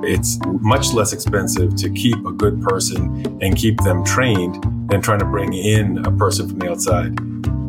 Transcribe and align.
It's 0.00 0.38
much 0.44 0.92
less 0.92 1.12
expensive 1.12 1.74
to 1.74 1.90
keep 1.90 2.24
a 2.24 2.30
good 2.30 2.62
person 2.62 3.38
and 3.42 3.56
keep 3.56 3.76
them 3.80 4.04
trained 4.04 4.62
than 4.88 5.02
trying 5.02 5.18
to 5.18 5.24
bring 5.24 5.52
in 5.52 6.06
a 6.06 6.12
person 6.12 6.48
from 6.48 6.60
the 6.60 6.70
outside. 6.70 7.16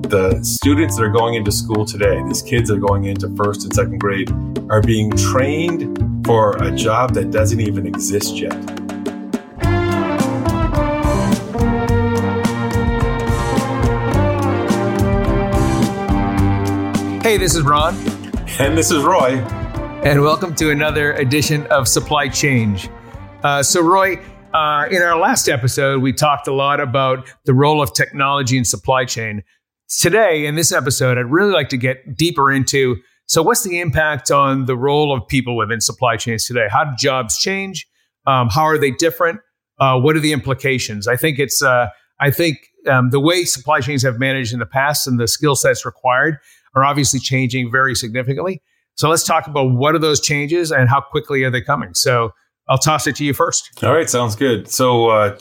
The 0.03 0.39
students 0.43 0.95
that 0.97 1.03
are 1.03 1.09
going 1.09 1.33
into 1.33 1.51
school 1.51 1.85
today, 1.85 2.21
these 2.27 2.43
kids 2.43 2.69
that 2.69 2.75
are 2.75 2.79
going 2.79 3.05
into 3.05 3.35
first 3.35 3.63
and 3.63 3.73
second 3.73 3.99
grade, 3.99 4.31
are 4.69 4.79
being 4.79 5.09
trained 5.11 6.23
for 6.23 6.55
a 6.63 6.71
job 6.71 7.15
that 7.15 7.31
doesn't 7.31 7.59
even 7.59 7.87
exist 7.87 8.35
yet. 8.37 8.53
Hey, 17.23 17.37
this 17.37 17.55
is 17.55 17.63
Ron. 17.63 17.95
And 18.59 18.77
this 18.77 18.91
is 18.91 19.03
Roy. 19.03 19.43
And 20.03 20.21
welcome 20.21 20.55
to 20.55 20.71
another 20.71 21.13
edition 21.13 21.67
of 21.67 21.87
Supply 21.87 22.29
Change. 22.29 22.89
Uh, 23.43 23.61
so, 23.61 23.81
Roy, 23.81 24.15
uh, 24.53 24.87
in 24.89 25.01
our 25.01 25.19
last 25.19 25.49
episode, 25.49 26.01
we 26.01 26.13
talked 26.13 26.47
a 26.47 26.53
lot 26.53 26.79
about 26.79 27.29
the 27.43 27.53
role 27.53 27.81
of 27.81 27.93
technology 27.93 28.57
in 28.57 28.63
supply 28.63 29.03
chain. 29.03 29.43
Today, 29.89 30.45
in 30.45 30.55
this 30.55 30.71
episode, 30.71 31.17
I'd 31.17 31.29
really 31.29 31.51
like 31.51 31.67
to 31.69 31.77
get 31.77 32.15
deeper 32.15 32.51
into 32.51 32.95
so, 33.29 33.43
what's 33.43 33.61
the 33.61 33.79
impact 33.79 34.31
on 34.31 34.65
the 34.65 34.75
role 34.75 35.15
of 35.15 35.27
people 35.27 35.55
within 35.55 35.81
supply 35.81 36.17
chains 36.17 36.47
today? 36.47 36.67
How 36.67 36.85
do 36.85 36.91
jobs 36.97 37.37
change? 37.37 37.87
Um, 38.25 38.49
how 38.49 38.63
are 38.63 38.79
they 38.79 38.89
different? 38.89 39.41
Uh, 39.79 39.99
what 39.99 40.15
are 40.15 40.19
the 40.19 40.31
implications? 40.31 41.07
I 41.07 41.15
think 41.15 41.37
it's, 41.37 41.61
uh, 41.61 41.89
I 42.19 42.31
think 42.31 42.57
um, 42.87 43.11
the 43.11 43.19
way 43.19 43.43
supply 43.43 43.81
chains 43.81 44.01
have 44.01 44.17
managed 44.17 44.51
in 44.51 44.59
the 44.59 44.65
past 44.65 45.05
and 45.05 45.19
the 45.19 45.27
skill 45.27 45.55
sets 45.55 45.85
required 45.85 46.37
are 46.73 46.83
obviously 46.83 47.19
changing 47.19 47.71
very 47.71 47.93
significantly. 47.93 48.63
So 48.99 49.07
let's 49.07 49.23
talk 49.23 49.47
about 49.47 49.71
what 49.71 49.95
are 49.95 49.99
those 49.99 50.19
changes 50.19 50.73
and 50.73 50.89
how 50.89 50.99
quickly 50.99 51.45
are 51.45 51.49
they 51.49 51.61
coming. 51.61 51.93
So 51.93 52.33
I'll 52.67 52.77
toss 52.77 53.07
it 53.07 53.15
to 53.15 53.23
you 53.23 53.33
first. 53.33 53.81
All 53.81 53.93
right, 53.93 54.09
sounds 54.09 54.35
good. 54.35 54.67
So 54.67 55.07
uh, 55.07 55.39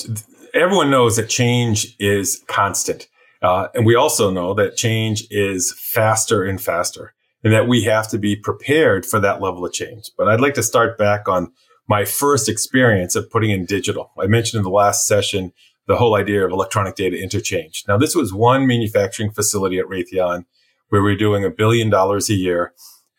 everyone 0.55 0.93
knows 0.93 1.17
that 1.17 1.29
change 1.29 1.97
is 1.99 2.41
constant. 2.47 3.09
Uh, 3.43 3.67
and 3.75 3.85
we 3.85 3.97
also 3.97 4.31
know 4.31 4.55
that 4.55 4.77
change 4.77 5.25
is 5.29 5.75
faster 5.77 6.45
and 6.45 6.63
faster 6.63 7.15
and 7.43 7.53
that 7.53 7.67
we 7.67 7.83
have 7.83 8.07
to 8.11 8.19
be 8.19 8.37
prepared 8.37 9.05
for 9.05 9.19
that 9.19 9.43
level 9.43 9.67
of 9.67 9.73
change. 9.73 10.09
But 10.17 10.29
I'd 10.29 10.41
like 10.41 10.55
to 10.55 10.63
start 10.63 10.97
back 10.97 11.29
on 11.29 11.53
my 11.89 12.05
first 12.05 12.49
experience 12.49 13.17
of 13.17 13.29
putting 13.29 13.51
in 13.51 13.65
digital. 13.65 14.13
I 14.21 14.29
mentioned 14.29 14.59
in 14.59 14.65
the 14.65 14.71
last 14.71 15.05
session 15.05 15.53
the 15.89 15.97
whole 15.97 16.15
idea 16.15 16.47
of 16.47 16.53
electronic 16.53 16.95
data 16.95 17.21
interchange. 17.21 17.83
Now, 17.89 17.99
this 17.99 18.15
was 18.15 18.33
one 18.33 18.69
manufacturing 18.69 19.33
facility 19.33 19.81
at 19.81 19.87
Raytheon 19.87 20.45
where 20.91 21.03
we're 21.03 21.17
doing 21.17 21.45
a 21.45 21.51
billion 21.51 21.91
dollars 21.91 22.31
a 22.31 22.35
year 22.35 22.73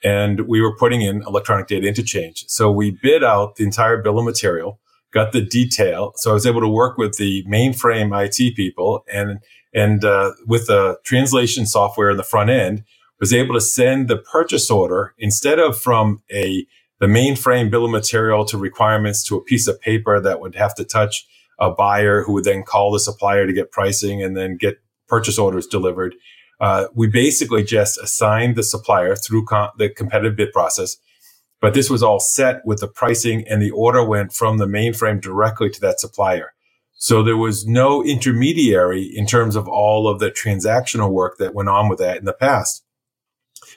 and 0.04 0.42
we 0.48 0.62
were 0.62 0.76
putting 0.76 1.02
in 1.02 1.24
electronic 1.24 1.68
data 1.68 1.88
interchange. 1.88 2.46
So 2.48 2.72
we 2.72 2.92
bid 2.92 3.24
out 3.24 3.56
the 3.56 3.64
entire 3.64 4.02
bill 4.02 4.20
of 4.20 4.26
material, 4.26 4.80
got 5.12 5.32
the 5.32 5.42
detail. 5.42 6.14
So 6.16 6.32
I 6.32 6.34
was 6.34 6.46
able 6.46 6.62
to 6.62 6.70
work 6.70 6.98
with 6.98 7.18
the 7.18 7.44
mainframe 7.46 8.12
IT 8.14 8.56
people 8.56 9.04
and, 9.12 9.40
and, 9.74 10.04
uh, 10.04 10.32
with 10.48 10.68
the 10.68 10.98
translation 11.04 11.66
software 11.66 12.10
in 12.10 12.18
the 12.18 12.24
front 12.24 12.50
end, 12.50 12.84
was 13.20 13.34
able 13.34 13.54
to 13.54 13.62
send 13.62 14.08
the 14.08 14.18
purchase 14.18 14.72
order 14.72 15.14
instead 15.18 15.60
of 15.60 15.78
from 15.78 16.22
a, 16.32 16.66
the 17.00 17.08
mainframe 17.08 17.70
bill 17.70 17.86
of 17.86 17.92
material 17.92 18.46
to 18.46 18.58
requirements 18.58 19.24
to 19.24 19.36
a 19.36 19.44
piece 19.44 19.68
of 19.68 19.80
paper 19.82 20.20
that 20.20 20.40
would 20.40 20.56
have 20.56 20.74
to 20.76 20.84
touch 20.84 21.28
a 21.60 21.70
buyer 21.70 22.24
who 22.24 22.34
would 22.34 22.46
then 22.46 22.64
call 22.64 22.92
the 22.92 23.00
supplier 23.00 23.46
to 23.46 23.54
get 23.54 23.72
pricing 23.72 24.24
and 24.24 24.38
then 24.38 24.56
get 24.56 24.82
purchase 25.08 25.38
orders 25.38 25.68
delivered 25.68 26.16
uh, 26.60 26.88
we 26.94 27.08
basically 27.08 27.64
just 27.64 27.98
assigned 27.98 28.56
the 28.56 28.64
supplier 28.64 29.16
through 29.16 29.46
com- 29.46 29.72
the 29.78 29.90
competitive 29.90 30.36
bid 30.36 30.52
process. 30.52 30.98
But 31.62 31.74
this 31.74 31.90
was 31.90 32.04
all 32.04 32.20
set 32.20 32.66
with 32.66 32.80
the 32.80 32.88
pricing 32.88 33.46
and 33.48 33.62
the 33.62 33.72
order 33.72 34.04
went 34.04 34.34
from 34.34 34.58
the 34.58 34.66
mainframe 34.66 35.22
directly 35.22 35.70
to 35.70 35.82
that 35.82 36.00
supplier. 36.00 36.54
So 36.94 37.24
there 37.24 37.38
was 37.38 37.66
no 37.66 38.04
intermediary 38.04 39.04
in 39.04 39.26
terms 39.26 39.56
of 39.56 39.68
all 39.68 40.08
of 40.08 40.20
the 40.20 40.32
transactional 40.32 41.12
work 41.12 41.38
that 41.38 41.54
went 41.54 41.70
on 41.70 41.90
with 41.90 42.00
that 42.00 42.18
in 42.18 42.26
the 42.26 42.34
past. 42.34 42.84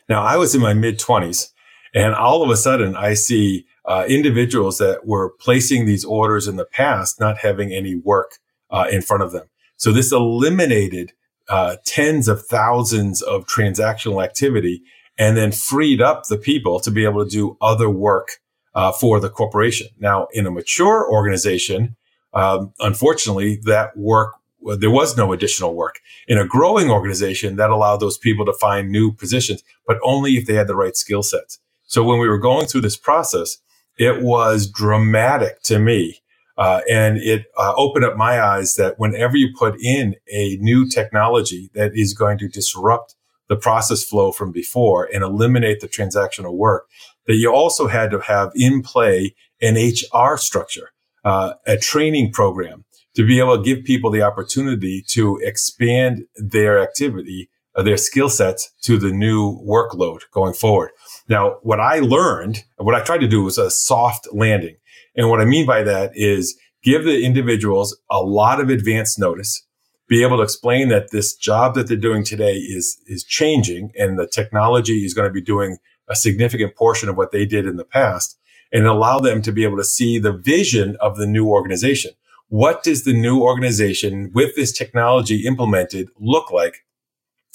Now 0.09 0.23
I 0.23 0.37
was 0.37 0.55
in 0.55 0.61
my 0.61 0.75
mid 0.75 0.99
twenties 0.99 1.53
and 1.95 2.15
all 2.15 2.43
of 2.43 2.51
a 2.51 2.57
sudden 2.57 2.97
I 2.97 3.15
see 3.15 3.67
uh, 3.85 4.05
individuals 4.09 4.79
that 4.79 5.07
were 5.07 5.31
placing 5.41 5.87
these 5.87 6.05
orders 6.05 6.47
in 6.49 6.57
the 6.57 6.65
past 6.65 7.21
not 7.21 7.39
having 7.39 7.73
any 7.73 7.95
work 7.95 8.39
uh, 8.71 8.87
in 8.91 9.03
front 9.03 9.23
of 9.23 9.33
them. 9.33 9.47
So 9.77 9.93
this 9.93 10.13
eliminated 10.13 11.13
uh, 11.49 11.77
tens 11.85 12.29
of 12.29 12.45
thousands 12.47 13.23
of 13.23 13.47
transactional 13.47 14.23
activity 14.25 14.83
and 15.19 15.37
then 15.37 15.53
freed 15.53 16.01
up 16.01 16.25
the 16.29 16.39
people 16.39 16.81
to 16.81 16.91
be 16.91 17.05
able 17.05 17.25
to 17.25 17.31
do 17.31 17.57
other 17.61 17.91
work 17.91 18.41
uh, 18.75 18.93
for 18.93 19.21
the 19.21 19.29
corporation. 19.29 19.89
Now, 19.99 20.29
in 20.33 20.47
a 20.47 20.51
mature 20.51 21.07
organization, 21.11 21.97
um, 22.33 22.73
unfortunately, 22.81 23.61
that 23.65 23.97
work 23.97 24.35
there 24.79 24.91
was 24.91 25.17
no 25.17 25.33
additional 25.33 25.75
work. 25.75 25.99
In 26.29 26.39
a 26.39 26.47
growing 26.47 26.89
organization, 26.91 27.57
that 27.57 27.71
allowed 27.71 27.97
those 27.97 28.19
people 28.19 28.45
to 28.47 28.53
find 28.53 28.91
new 28.91 29.13
positions, 29.13 29.63
but 29.87 29.99
only 30.05 30.37
if 30.37 30.47
they 30.47 30.55
had 30.55 30.69
the 30.69 30.77
right 30.77 30.97
skill 30.97 31.23
sets. 31.23 31.59
So 31.83 32.05
when 32.05 32.21
we 32.21 32.29
were 32.29 32.39
going 32.39 32.67
through 32.67 32.83
this 32.83 32.97
process, 32.97 33.59
it 33.99 34.23
was 34.23 34.71
dramatic 34.71 35.63
to 35.65 35.79
me 35.79 36.22
uh, 36.59 36.81
and 36.91 37.19
it 37.19 37.47
uh, 37.57 37.73
opened 37.77 38.05
up 38.05 38.17
my 38.17 38.41
eyes 38.41 38.77
that 38.77 38.99
whenever 38.99 39.37
you 39.37 39.49
put 39.57 39.81
in 39.81 40.17
a 40.33 40.57
new 40.57 40.89
technology 40.89 41.71
that 41.75 41.93
is 41.95 42.15
going 42.15 42.39
to 42.39 42.49
disrupt 42.49 43.15
the 43.49 43.57
process 43.57 44.05
flow 44.05 44.33
from 44.33 44.53
before 44.53 45.09
and 45.13 45.23
eliminate 45.23 45.81
the 45.81 45.89
transactional 45.89 46.55
work, 46.55 46.89
that 47.27 47.37
you 47.37 47.53
also 47.53 47.87
had 47.89 48.11
to 48.11 48.21
have 48.21 48.51
in 48.55 48.83
play 48.83 49.35
an 49.61 49.77
HR 49.77 50.37
structure, 50.37 50.93
uh, 51.25 51.55
a 51.67 51.77
training 51.77 52.33
program 52.33 52.85
to 53.15 53.27
be 53.27 53.39
able 53.39 53.57
to 53.57 53.63
give 53.63 53.85
people 53.85 54.11
the 54.11 54.23
opportunity 54.23 55.05
to 55.09 55.39
expand 55.43 56.25
their 56.37 56.83
activity, 56.83 57.51
uh, 57.77 57.83
their 57.83 57.97
skill 57.97 58.29
sets 58.29 58.73
to 58.83 58.99
the 58.99 59.11
new 59.11 59.59
workload 59.67 60.21
going 60.33 60.55
forward. 60.55 60.91
Now, 61.29 61.59
what 61.63 61.81
I 61.81 62.01
learned, 62.01 62.65
what 62.77 62.95
I 62.95 63.03
tried 63.03 63.21
to 63.21 63.29
do 63.29 63.45
was 63.45 63.59
a 63.59 63.71
soft 63.71 64.29
landing. 64.33 64.77
And 65.17 65.29
what 65.29 65.41
I 65.41 65.45
mean 65.45 65.67
by 65.67 65.83
that 65.83 66.13
is 66.15 66.59
give 66.83 67.05
the 67.05 67.25
individuals 67.25 67.97
a 68.11 68.21
lot 68.21 68.61
of 68.61 68.69
advance 68.69 69.19
notice, 69.19 69.67
be 70.09 70.23
able 70.23 70.39
to 70.39 70.43
explain 70.43 70.89
that 70.89 71.11
this 71.11 71.35
job 71.35 71.75
that 71.75 71.89
they're 71.89 71.97
doing 71.97 72.25
today 72.25 72.57
is, 72.57 73.01
is 73.07 73.25
changing 73.25 73.93
and 73.97 74.19
the 74.19 74.27
technology 74.27 75.05
is 75.05 75.15
going 75.15 75.29
to 75.29 75.33
be 75.33 75.43
doing 75.43 75.79
a 76.09 76.17
significant 76.17 76.77
portion 76.77 77.09
of 77.09 77.17
what 77.17 77.33
they 77.33 77.47
did 77.47 77.67
in 77.67 77.77
the 77.77 77.85
past 77.85 78.39
and 78.73 78.87
allow 78.87 79.21
them 79.21 79.43
to 79.43 79.53
be 79.53 79.65
able 79.65 79.77
to 79.77 79.85
see 79.85 80.19
the 80.19 80.33
vision 80.33 80.97
of 81.01 81.17
the 81.17 81.27
new 81.27 81.49
organization. 81.49 82.13
What 82.49 82.83
does 82.83 83.05
the 83.05 83.13
new 83.13 83.41
organization 83.41 84.31
with 84.35 84.57
this 84.57 84.77
technology 84.77 85.47
implemented 85.47 86.09
look 86.19 86.51
like? 86.51 86.85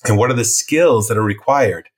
And 0.06 0.18
what 0.18 0.32
are 0.32 0.36
the 0.36 0.46
skills 0.46 1.08
that 1.08 1.18
are 1.18 1.24
required? 1.24 1.90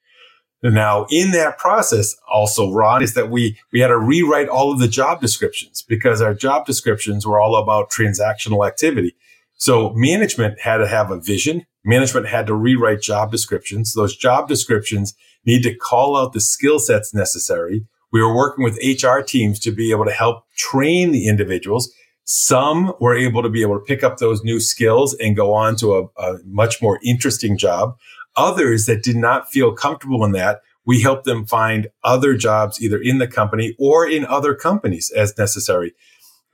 Now, 0.62 1.06
in 1.10 1.32
that 1.32 1.58
process, 1.58 2.16
also, 2.30 2.72
Ron, 2.72 3.02
is 3.02 3.14
that 3.14 3.30
we, 3.30 3.58
we 3.72 3.80
had 3.80 3.88
to 3.88 3.98
rewrite 3.98 4.50
all 4.50 4.72
of 4.72 4.80
the 4.80 4.90
job 4.90 5.22
descriptions 5.22 5.82
because 5.88 6.22
our 6.22 6.34
job 6.34 6.66
descriptions 6.66 7.26
were 7.26 7.40
all 7.40 7.56
about 7.56 7.90
transactional 7.90 8.68
activity. 8.68 9.16
So 9.56 9.92
management 9.96 10.60
had 10.60 10.78
to 10.78 10.88
have 10.88 11.12
a 11.12 11.20
vision. 11.20 11.66
Management 11.86 12.28
had 12.28 12.48
to 12.48 12.54
rewrite 12.54 13.02
job 13.02 13.32
descriptions. 13.32 13.94
Those 13.94 14.16
job 14.16 14.48
descriptions 14.48 15.14
need 15.46 15.64
to 15.64 15.76
call 15.76 16.18
out 16.18 16.34
the 16.34 16.42
skill 16.42 16.80
sets 16.80 17.14
necessary. 17.14 17.86
We 18.12 18.22
were 18.22 18.36
working 18.36 18.64
with 18.64 18.80
HR 18.84 19.20
teams 19.22 19.60
to 19.62 19.72
be 19.72 19.92
able 19.92 20.06
to 20.06 20.12
help 20.12 20.44
train 20.58 21.12
the 21.12 21.28
individuals. 21.28 21.92
Some 22.26 22.94
were 23.00 23.18
able 23.18 23.44
to 23.44 23.50
be 23.50 23.62
able 23.62 23.80
to 23.80 23.86
pick 23.86 24.04
up 24.04 24.18
those 24.18 24.44
new 24.44 24.60
skills 24.60 25.16
and 25.16 25.36
go 25.36 25.54
on 25.54 25.76
to 25.78 25.96
a, 25.96 26.04
a 26.22 26.38
much 26.46 26.82
more 26.82 27.00
interesting 27.04 27.58
job. 27.58 27.96
Others 28.40 28.86
that 28.86 29.04
did 29.04 29.18
not 29.18 29.52
feel 29.52 29.74
comfortable 29.74 30.24
in 30.24 30.32
that, 30.32 30.62
we 30.86 31.02
help 31.02 31.26
them 31.26 31.46
find 31.46 31.90
other 32.06 32.38
jobs 32.38 32.82
either 32.82 32.98
in 32.98 33.18
the 33.18 33.28
company 33.28 33.76
or 33.78 34.08
in 34.08 34.26
other 34.26 34.56
companies 34.56 35.12
as 35.12 35.38
necessary. 35.38 35.94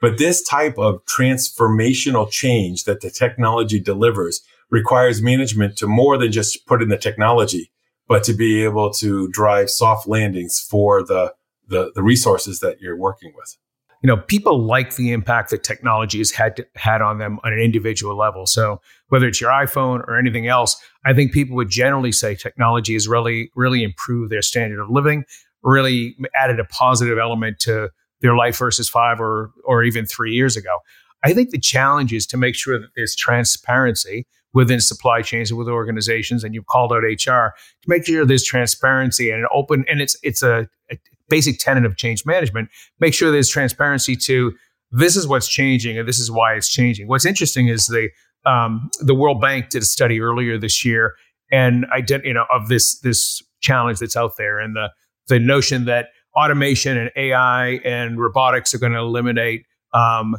But 0.01 0.17
this 0.17 0.41
type 0.43 0.79
of 0.79 1.05
transformational 1.05 2.29
change 2.29 2.85
that 2.85 3.01
the 3.01 3.11
technology 3.11 3.79
delivers 3.79 4.41
requires 4.71 5.21
management 5.21 5.77
to 5.77 5.85
more 5.85 6.17
than 6.17 6.31
just 6.31 6.65
put 6.65 6.81
in 6.81 6.89
the 6.89 6.97
technology, 6.97 7.71
but 8.07 8.23
to 8.23 8.33
be 8.33 8.63
able 8.63 8.89
to 8.93 9.27
drive 9.27 9.69
soft 9.69 10.07
landings 10.07 10.59
for 10.59 11.03
the, 11.03 11.35
the, 11.67 11.91
the 11.93 12.01
resources 12.01 12.61
that 12.61 12.81
you're 12.81 12.97
working 12.97 13.31
with 13.35 13.57
you 14.05 14.07
know, 14.07 14.17
people 14.17 14.59
like 14.59 14.97
the 14.97 15.11
impact 15.11 15.49
that 15.49 15.63
technology 15.63 16.19
has 16.19 16.29
had 16.29 16.55
to, 16.57 16.67
had 16.75 17.01
on 17.01 17.17
them 17.17 17.39
on 17.43 17.51
an 17.51 17.57
individual 17.57 18.15
level. 18.15 18.45
So 18.45 18.79
whether 19.09 19.27
it's 19.27 19.39
your 19.39 19.51
iPhone 19.51 19.99
or 20.07 20.17
anything 20.17 20.47
else, 20.47 20.75
I 21.05 21.13
think 21.13 21.31
people 21.31 21.55
would 21.55 21.69
generally 21.69 22.11
say 22.11 22.35
technology 22.35 22.93
has 22.93 23.07
really, 23.07 23.51
really 23.55 23.83
improved 23.83 24.31
their 24.31 24.41
standard 24.41 24.81
of 24.81 24.89
living, 24.89 25.23
really 25.63 26.15
added 26.35 26.59
a 26.59 26.65
positive 26.65 27.17
element 27.17 27.59
to 27.61 27.89
their 28.21 28.35
life 28.35 28.57
versus 28.57 28.89
five 28.89 29.19
or 29.19 29.51
or 29.63 29.83
even 29.83 30.05
three 30.05 30.33
years 30.33 30.57
ago. 30.57 30.79
I 31.23 31.33
think 31.33 31.49
the 31.49 31.59
challenge 31.59 32.13
is 32.13 32.25
to 32.27 32.37
make 32.37 32.55
sure 32.55 32.79
that 32.79 32.89
there's 32.95 33.15
transparency 33.15 34.27
within 34.53 34.79
supply 34.79 35.21
chains 35.21 35.51
and 35.51 35.57
with 35.57 35.67
organizations, 35.67 36.43
and 36.43 36.53
you've 36.53 36.67
called 36.67 36.93
out 36.93 37.03
HR 37.03 37.53
to 37.81 37.87
make 37.87 38.05
sure 38.05 38.25
there's 38.25 38.43
transparency 38.43 39.29
and 39.29 39.41
an 39.41 39.47
open 39.53 39.85
and 39.87 40.01
it's 40.01 40.17
it's 40.23 40.41
a, 40.41 40.67
a 40.91 40.97
basic 41.29 41.59
tenet 41.59 41.85
of 41.85 41.97
change 41.97 42.25
management. 42.25 42.69
Make 42.99 43.13
sure 43.13 43.31
there's 43.31 43.49
transparency 43.49 44.15
to 44.27 44.53
this 44.91 45.15
is 45.15 45.27
what's 45.27 45.47
changing 45.47 45.97
and 45.97 46.07
this 46.07 46.19
is 46.19 46.31
why 46.31 46.53
it's 46.53 46.71
changing. 46.71 47.07
What's 47.07 47.25
interesting 47.25 47.67
is 47.67 47.87
the 47.87 48.09
um, 48.45 48.89
the 49.00 49.15
World 49.15 49.42
Bank 49.42 49.69
did 49.69 49.81
a 49.81 49.86
study 49.86 50.21
earlier 50.21 50.57
this 50.57 50.86
year 50.86 51.15
and 51.51 51.86
ident- 51.95 52.25
you 52.25 52.33
know 52.33 52.45
of 52.51 52.68
this 52.68 53.00
this 53.00 53.42
challenge 53.62 54.00
that's 54.00 54.15
out 54.15 54.33
there 54.38 54.59
and 54.59 54.75
the 54.75 54.92
the 55.27 55.39
notion 55.39 55.86
that 55.86 56.09
automation 56.36 56.97
and 56.97 57.12
AI 57.15 57.80
and 57.86 58.19
robotics 58.19 58.74
are 58.74 58.77
going 58.77 58.92
to 58.92 59.00
eliminate 59.00 59.65
um, 59.94 60.36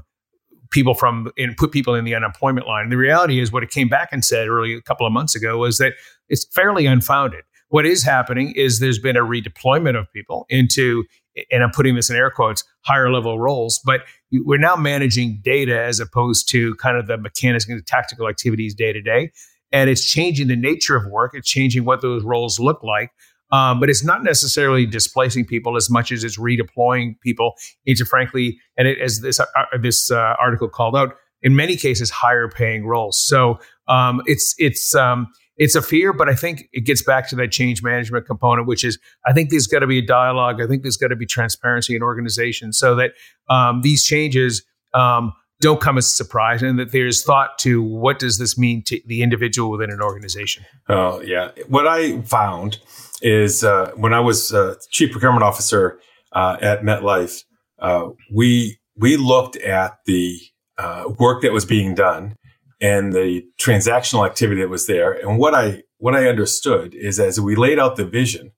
people 0.70 0.94
from 0.94 1.30
and 1.38 1.56
put 1.56 1.72
people 1.72 1.94
in 1.94 2.04
the 2.04 2.14
unemployment 2.14 2.66
line. 2.66 2.90
The 2.90 2.96
reality 2.96 3.40
is, 3.40 3.52
what 3.52 3.62
it 3.62 3.70
came 3.70 3.88
back 3.88 4.10
and 4.12 4.24
said 4.24 4.48
early 4.48 4.74
a 4.74 4.82
couple 4.82 5.06
of 5.06 5.12
months 5.12 5.34
ago 5.34 5.58
was 5.58 5.78
that 5.78 5.94
it's 6.28 6.44
fairly 6.44 6.86
unfounded. 6.86 7.44
What 7.68 7.86
is 7.86 8.04
happening 8.04 8.52
is 8.52 8.78
there's 8.78 8.98
been 8.98 9.16
a 9.16 9.24
redeployment 9.24 9.98
of 9.98 10.10
people 10.12 10.46
into, 10.48 11.04
and 11.50 11.64
I'm 11.64 11.70
putting 11.70 11.96
this 11.96 12.10
in 12.10 12.16
air 12.16 12.30
quotes, 12.30 12.62
higher 12.86 13.12
level 13.12 13.38
roles, 13.38 13.80
but 13.84 14.02
we're 14.32 14.58
now 14.58 14.76
managing 14.76 15.40
data 15.42 15.78
as 15.78 15.98
opposed 15.98 16.48
to 16.50 16.74
kind 16.76 16.96
of 16.96 17.06
the 17.06 17.18
mechanics 17.18 17.68
and 17.68 17.78
the 17.78 17.82
tactical 17.82 18.28
activities 18.28 18.74
day 18.74 18.92
to 18.92 19.02
day. 19.02 19.32
And 19.72 19.90
it's 19.90 20.08
changing 20.08 20.46
the 20.46 20.56
nature 20.56 20.96
of 20.96 21.10
work. 21.10 21.32
It's 21.34 21.48
changing 21.48 21.84
what 21.84 22.00
those 22.00 22.22
roles 22.22 22.60
look 22.60 22.82
like. 22.84 23.10
Um, 23.52 23.78
but 23.80 23.88
it's 23.88 24.04
not 24.04 24.24
necessarily 24.24 24.86
displacing 24.86 25.46
people 25.46 25.76
as 25.76 25.88
much 25.88 26.10
as 26.10 26.24
it's 26.24 26.38
redeploying 26.38 27.20
people 27.20 27.54
into, 27.84 28.04
frankly, 28.04 28.58
and 28.76 28.88
it, 28.88 28.98
as 29.00 29.20
this 29.20 29.38
uh, 29.38 29.44
uh, 29.56 29.78
this 29.80 30.10
uh, 30.10 30.34
article 30.40 30.68
called 30.68 30.96
out, 30.96 31.14
in 31.42 31.54
many 31.54 31.76
cases, 31.76 32.10
higher 32.10 32.48
paying 32.48 32.86
roles. 32.86 33.24
So 33.24 33.58
um, 33.86 34.20
it's 34.26 34.54
it's 34.58 34.94
um, 34.96 35.28
it's 35.56 35.74
a 35.74 35.82
fear, 35.82 36.12
but 36.12 36.28
I 36.28 36.34
think 36.34 36.68
it 36.72 36.80
gets 36.80 37.02
back 37.02 37.28
to 37.30 37.36
that 37.36 37.50
change 37.50 37.82
management 37.82 38.26
component, 38.26 38.66
which 38.66 38.84
is 38.84 38.98
I 39.26 39.32
think 39.32 39.50
there's 39.50 39.66
got 39.66 39.80
to 39.80 39.86
be 39.86 39.98
a 39.98 40.06
dialogue. 40.06 40.60
I 40.60 40.66
think 40.66 40.82
there's 40.82 40.96
got 40.96 41.08
to 41.08 41.16
be 41.16 41.26
transparency 41.26 41.96
in 41.96 42.02
organizations 42.02 42.78
so 42.78 42.94
that 42.96 43.12
um, 43.48 43.82
these 43.82 44.04
changes 44.04 44.62
um, 44.94 45.32
don't 45.60 45.80
come 45.80 45.96
as 45.96 46.06
a 46.06 46.12
surprise 46.12 46.62
and 46.62 46.78
that 46.78 46.92
there's 46.92 47.22
thought 47.22 47.58
to 47.58 47.82
what 47.82 48.18
does 48.18 48.38
this 48.38 48.58
mean 48.58 48.82
to 48.84 49.00
the 49.06 49.22
individual 49.22 49.70
within 49.70 49.90
an 49.90 50.02
organization. 50.02 50.64
Oh 50.88 51.20
yeah, 51.22 51.50
what 51.68 51.86
I 51.86 52.20
found 52.22 52.78
is 53.22 53.64
uh, 53.64 53.92
when 53.96 54.12
I 54.12 54.20
was 54.20 54.52
uh, 54.52 54.74
chief 54.90 55.12
procurement 55.12 55.42
officer 55.42 55.98
uh, 56.32 56.58
at 56.60 56.82
MetLife, 56.82 57.44
uh, 57.78 58.10
we 58.32 58.78
we 58.96 59.16
looked 59.16 59.56
at 59.56 59.98
the 60.04 60.38
uh, 60.76 61.04
work 61.18 61.42
that 61.42 61.52
was 61.52 61.64
being 61.64 61.94
done 61.94 62.36
and 62.80 63.12
the 63.12 63.44
transactional 63.60 64.26
activity 64.26 64.60
that 64.60 64.68
was 64.68 64.86
there. 64.86 65.12
And 65.12 65.38
what 65.38 65.54
I 65.54 65.82
what 65.98 66.14
I 66.14 66.28
understood 66.28 66.94
is 66.94 67.18
as 67.18 67.40
we 67.40 67.56
laid 67.56 67.78
out 67.78 67.96
the 67.96 68.04
vision 68.04 68.52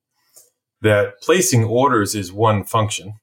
that 0.80 1.20
placing 1.22 1.64
orders 1.64 2.14
is 2.14 2.32
one 2.32 2.64
function, 2.64 3.14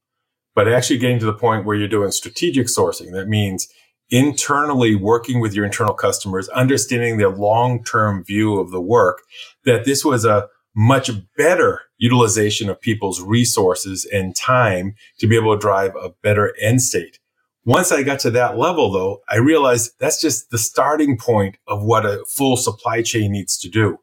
but 0.53 0.71
actually 0.71 0.97
getting 0.97 1.19
to 1.19 1.25
the 1.25 1.33
point 1.33 1.65
where 1.65 1.75
you're 1.75 1.88
doing 1.88 2.12
strategic 2.12 2.68
sourcing. 2.68 3.12
That 3.13 3.27
means 3.27 3.68
internally 4.09 4.95
working 4.95 5.39
with 5.39 5.53
your 5.53 5.65
internal 5.65 5.94
customers, 5.94 6.47
understanding 6.50 7.18
their 7.18 7.30
long-term 7.30 8.24
view 8.24 8.59
of 8.59 8.71
the 8.71 8.81
work, 8.81 9.21
that 9.65 9.86
this 9.86 10.06
was 10.06 10.25
a 10.25 10.47
much 10.75 11.09
better 11.38 11.81
utilization 11.97 12.69
of 12.69 12.80
people's 12.80 13.21
resources 13.21 14.06
and 14.06 14.36
time 14.36 14.95
to 15.18 15.27
be 15.27 15.36
able 15.36 15.56
to 15.56 15.59
drive 15.59 15.95
a 15.95 16.09
better 16.21 16.53
end 16.62 16.81
state. 16.81 17.19
Once 17.65 17.91
I 17.91 18.03
got 18.03 18.19
to 18.19 18.31
that 18.31 18.57
level, 18.57 18.91
though, 18.91 19.21
I 19.27 19.38
realized 19.38 19.94
that's 20.00 20.21
just 20.21 20.51
the 20.51 20.57
starting 20.57 21.17
point 21.17 21.57
of 21.67 21.83
what 21.83 22.06
a 22.06 22.23
full 22.29 22.57
supply 22.57 23.01
chain 23.01 23.31
needs 23.31 23.57
to 23.57 23.69
do. 23.69 23.97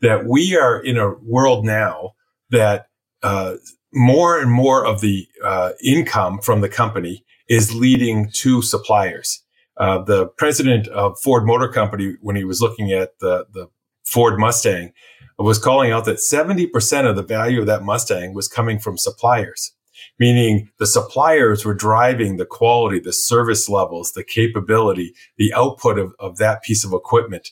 That 0.00 0.26
we 0.26 0.56
are 0.56 0.80
in 0.80 0.96
a 0.96 1.14
world 1.14 1.64
now 1.64 2.12
that 2.50 2.86
uh, 3.22 3.56
more 3.92 4.38
and 4.38 4.50
more 4.50 4.86
of 4.86 5.00
the 5.00 5.26
uh, 5.44 5.72
income 5.84 6.38
from 6.38 6.60
the 6.60 6.68
company 6.68 7.24
is 7.48 7.74
leading 7.74 8.30
to 8.30 8.62
suppliers. 8.62 9.42
Uh, 9.76 10.02
the 10.02 10.26
president 10.26 10.86
of 10.88 11.18
Ford 11.20 11.44
Motor 11.46 11.68
Company, 11.68 12.14
when 12.20 12.36
he 12.36 12.44
was 12.44 12.60
looking 12.60 12.92
at 12.92 13.18
the, 13.18 13.46
the 13.52 13.66
Ford 14.04 14.38
Mustang, 14.38 14.92
was 15.38 15.58
calling 15.58 15.90
out 15.90 16.04
that 16.04 16.18
70% 16.18 17.08
of 17.08 17.16
the 17.16 17.22
value 17.22 17.60
of 17.60 17.66
that 17.66 17.82
Mustang 17.82 18.34
was 18.34 18.46
coming 18.46 18.78
from 18.78 18.98
suppliers, 18.98 19.72
meaning 20.18 20.70
the 20.78 20.86
suppliers 20.86 21.64
were 21.64 21.74
driving 21.74 22.36
the 22.36 22.46
quality, 22.46 23.00
the 23.00 23.12
service 23.12 23.68
levels, 23.68 24.12
the 24.12 24.24
capability, 24.24 25.12
the 25.36 25.52
output 25.54 25.98
of, 25.98 26.14
of 26.18 26.38
that 26.38 26.62
piece 26.62 26.84
of 26.84 26.92
equipment. 26.92 27.50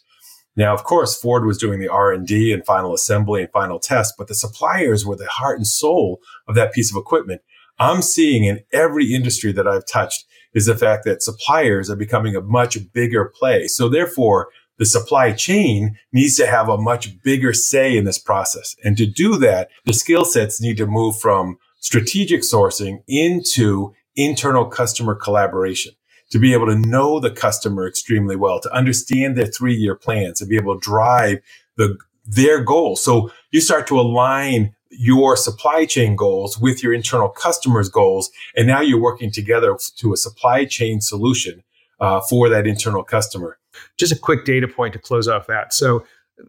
Now, 0.56 0.74
of 0.74 0.82
course, 0.82 1.18
Ford 1.18 1.44
was 1.44 1.56
doing 1.56 1.78
the 1.78 1.88
R&D 1.88 2.52
and 2.52 2.66
final 2.66 2.92
assembly 2.92 3.42
and 3.42 3.52
final 3.52 3.78
test, 3.78 4.14
but 4.18 4.26
the 4.26 4.34
suppliers 4.34 5.06
were 5.06 5.16
the 5.16 5.28
heart 5.28 5.58
and 5.58 5.66
soul 5.66 6.20
of 6.48 6.56
that 6.56 6.72
piece 6.72 6.90
of 6.90 7.00
equipment. 7.00 7.42
I'm 7.78 8.02
seeing 8.02 8.44
in 8.44 8.64
every 8.72 9.14
industry 9.14 9.52
that 9.52 9.68
I've 9.68 9.86
touched 9.86 10.24
is 10.54 10.66
the 10.66 10.76
fact 10.76 11.04
that 11.04 11.22
suppliers 11.22 11.88
are 11.88 11.96
becoming 11.96 12.34
a 12.34 12.40
much 12.40 12.76
bigger 12.92 13.32
play. 13.38 13.68
So 13.68 13.88
therefore, 13.88 14.48
the 14.78 14.86
supply 14.86 15.32
chain 15.32 15.96
needs 16.12 16.36
to 16.36 16.46
have 16.46 16.68
a 16.68 16.78
much 16.78 17.20
bigger 17.22 17.52
say 17.52 17.96
in 17.96 18.04
this 18.04 18.18
process. 18.18 18.74
And 18.84 18.96
to 18.96 19.06
do 19.06 19.36
that, 19.38 19.68
the 19.84 19.92
skill 19.92 20.24
sets 20.24 20.60
need 20.60 20.76
to 20.78 20.86
move 20.86 21.18
from 21.20 21.58
strategic 21.78 22.42
sourcing 22.42 23.02
into 23.06 23.94
internal 24.16 24.64
customer 24.64 25.14
collaboration 25.14 25.92
to 26.30 26.38
be 26.38 26.52
able 26.52 26.66
to 26.66 26.76
know 26.76 27.20
the 27.20 27.30
customer 27.30 27.86
extremely 27.86 28.36
well, 28.36 28.60
to 28.60 28.72
understand 28.72 29.36
their 29.36 29.46
three 29.46 29.74
year 29.74 29.94
plans, 29.94 30.38
to 30.38 30.46
be 30.46 30.56
able 30.56 30.74
to 30.74 30.80
drive 30.80 31.38
the, 31.76 31.96
their 32.26 32.62
goals. 32.62 33.02
So 33.02 33.30
you 33.50 33.60
start 33.60 33.86
to 33.88 33.98
align 33.98 34.74
your 34.90 35.36
supply 35.36 35.84
chain 35.84 36.16
goals 36.16 36.58
with 36.58 36.82
your 36.82 36.92
internal 36.92 37.28
customers 37.28 37.88
goals. 37.88 38.30
And 38.56 38.66
now 38.66 38.80
you're 38.80 39.00
working 39.00 39.30
together 39.30 39.76
to 39.96 40.12
a 40.12 40.16
supply 40.16 40.64
chain 40.64 41.00
solution 41.00 41.62
uh, 42.00 42.20
for 42.20 42.48
that 42.48 42.66
internal 42.66 43.04
customer. 43.04 43.58
Just 43.96 44.12
a 44.12 44.18
quick 44.18 44.44
data 44.44 44.66
point 44.66 44.92
to 44.94 44.98
close 44.98 45.28
off 45.28 45.46
that. 45.46 45.72
So, 45.72 46.04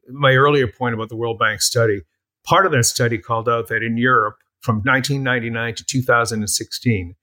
my 0.08 0.34
earlier 0.34 0.68
point 0.68 0.94
about 0.94 1.10
the 1.10 1.16
World 1.16 1.40
Bank 1.40 1.62
study, 1.62 2.02
part 2.44 2.68
of 2.68 2.72
that 2.74 2.84
study 2.84 3.18
called 3.18 3.50
out 3.50 3.70
that 3.70 3.82
in 3.82 3.98
Europe 3.98 4.38
from 4.62 4.78
1999 4.78 5.76
to 5.76 5.86
2016, 5.86 7.16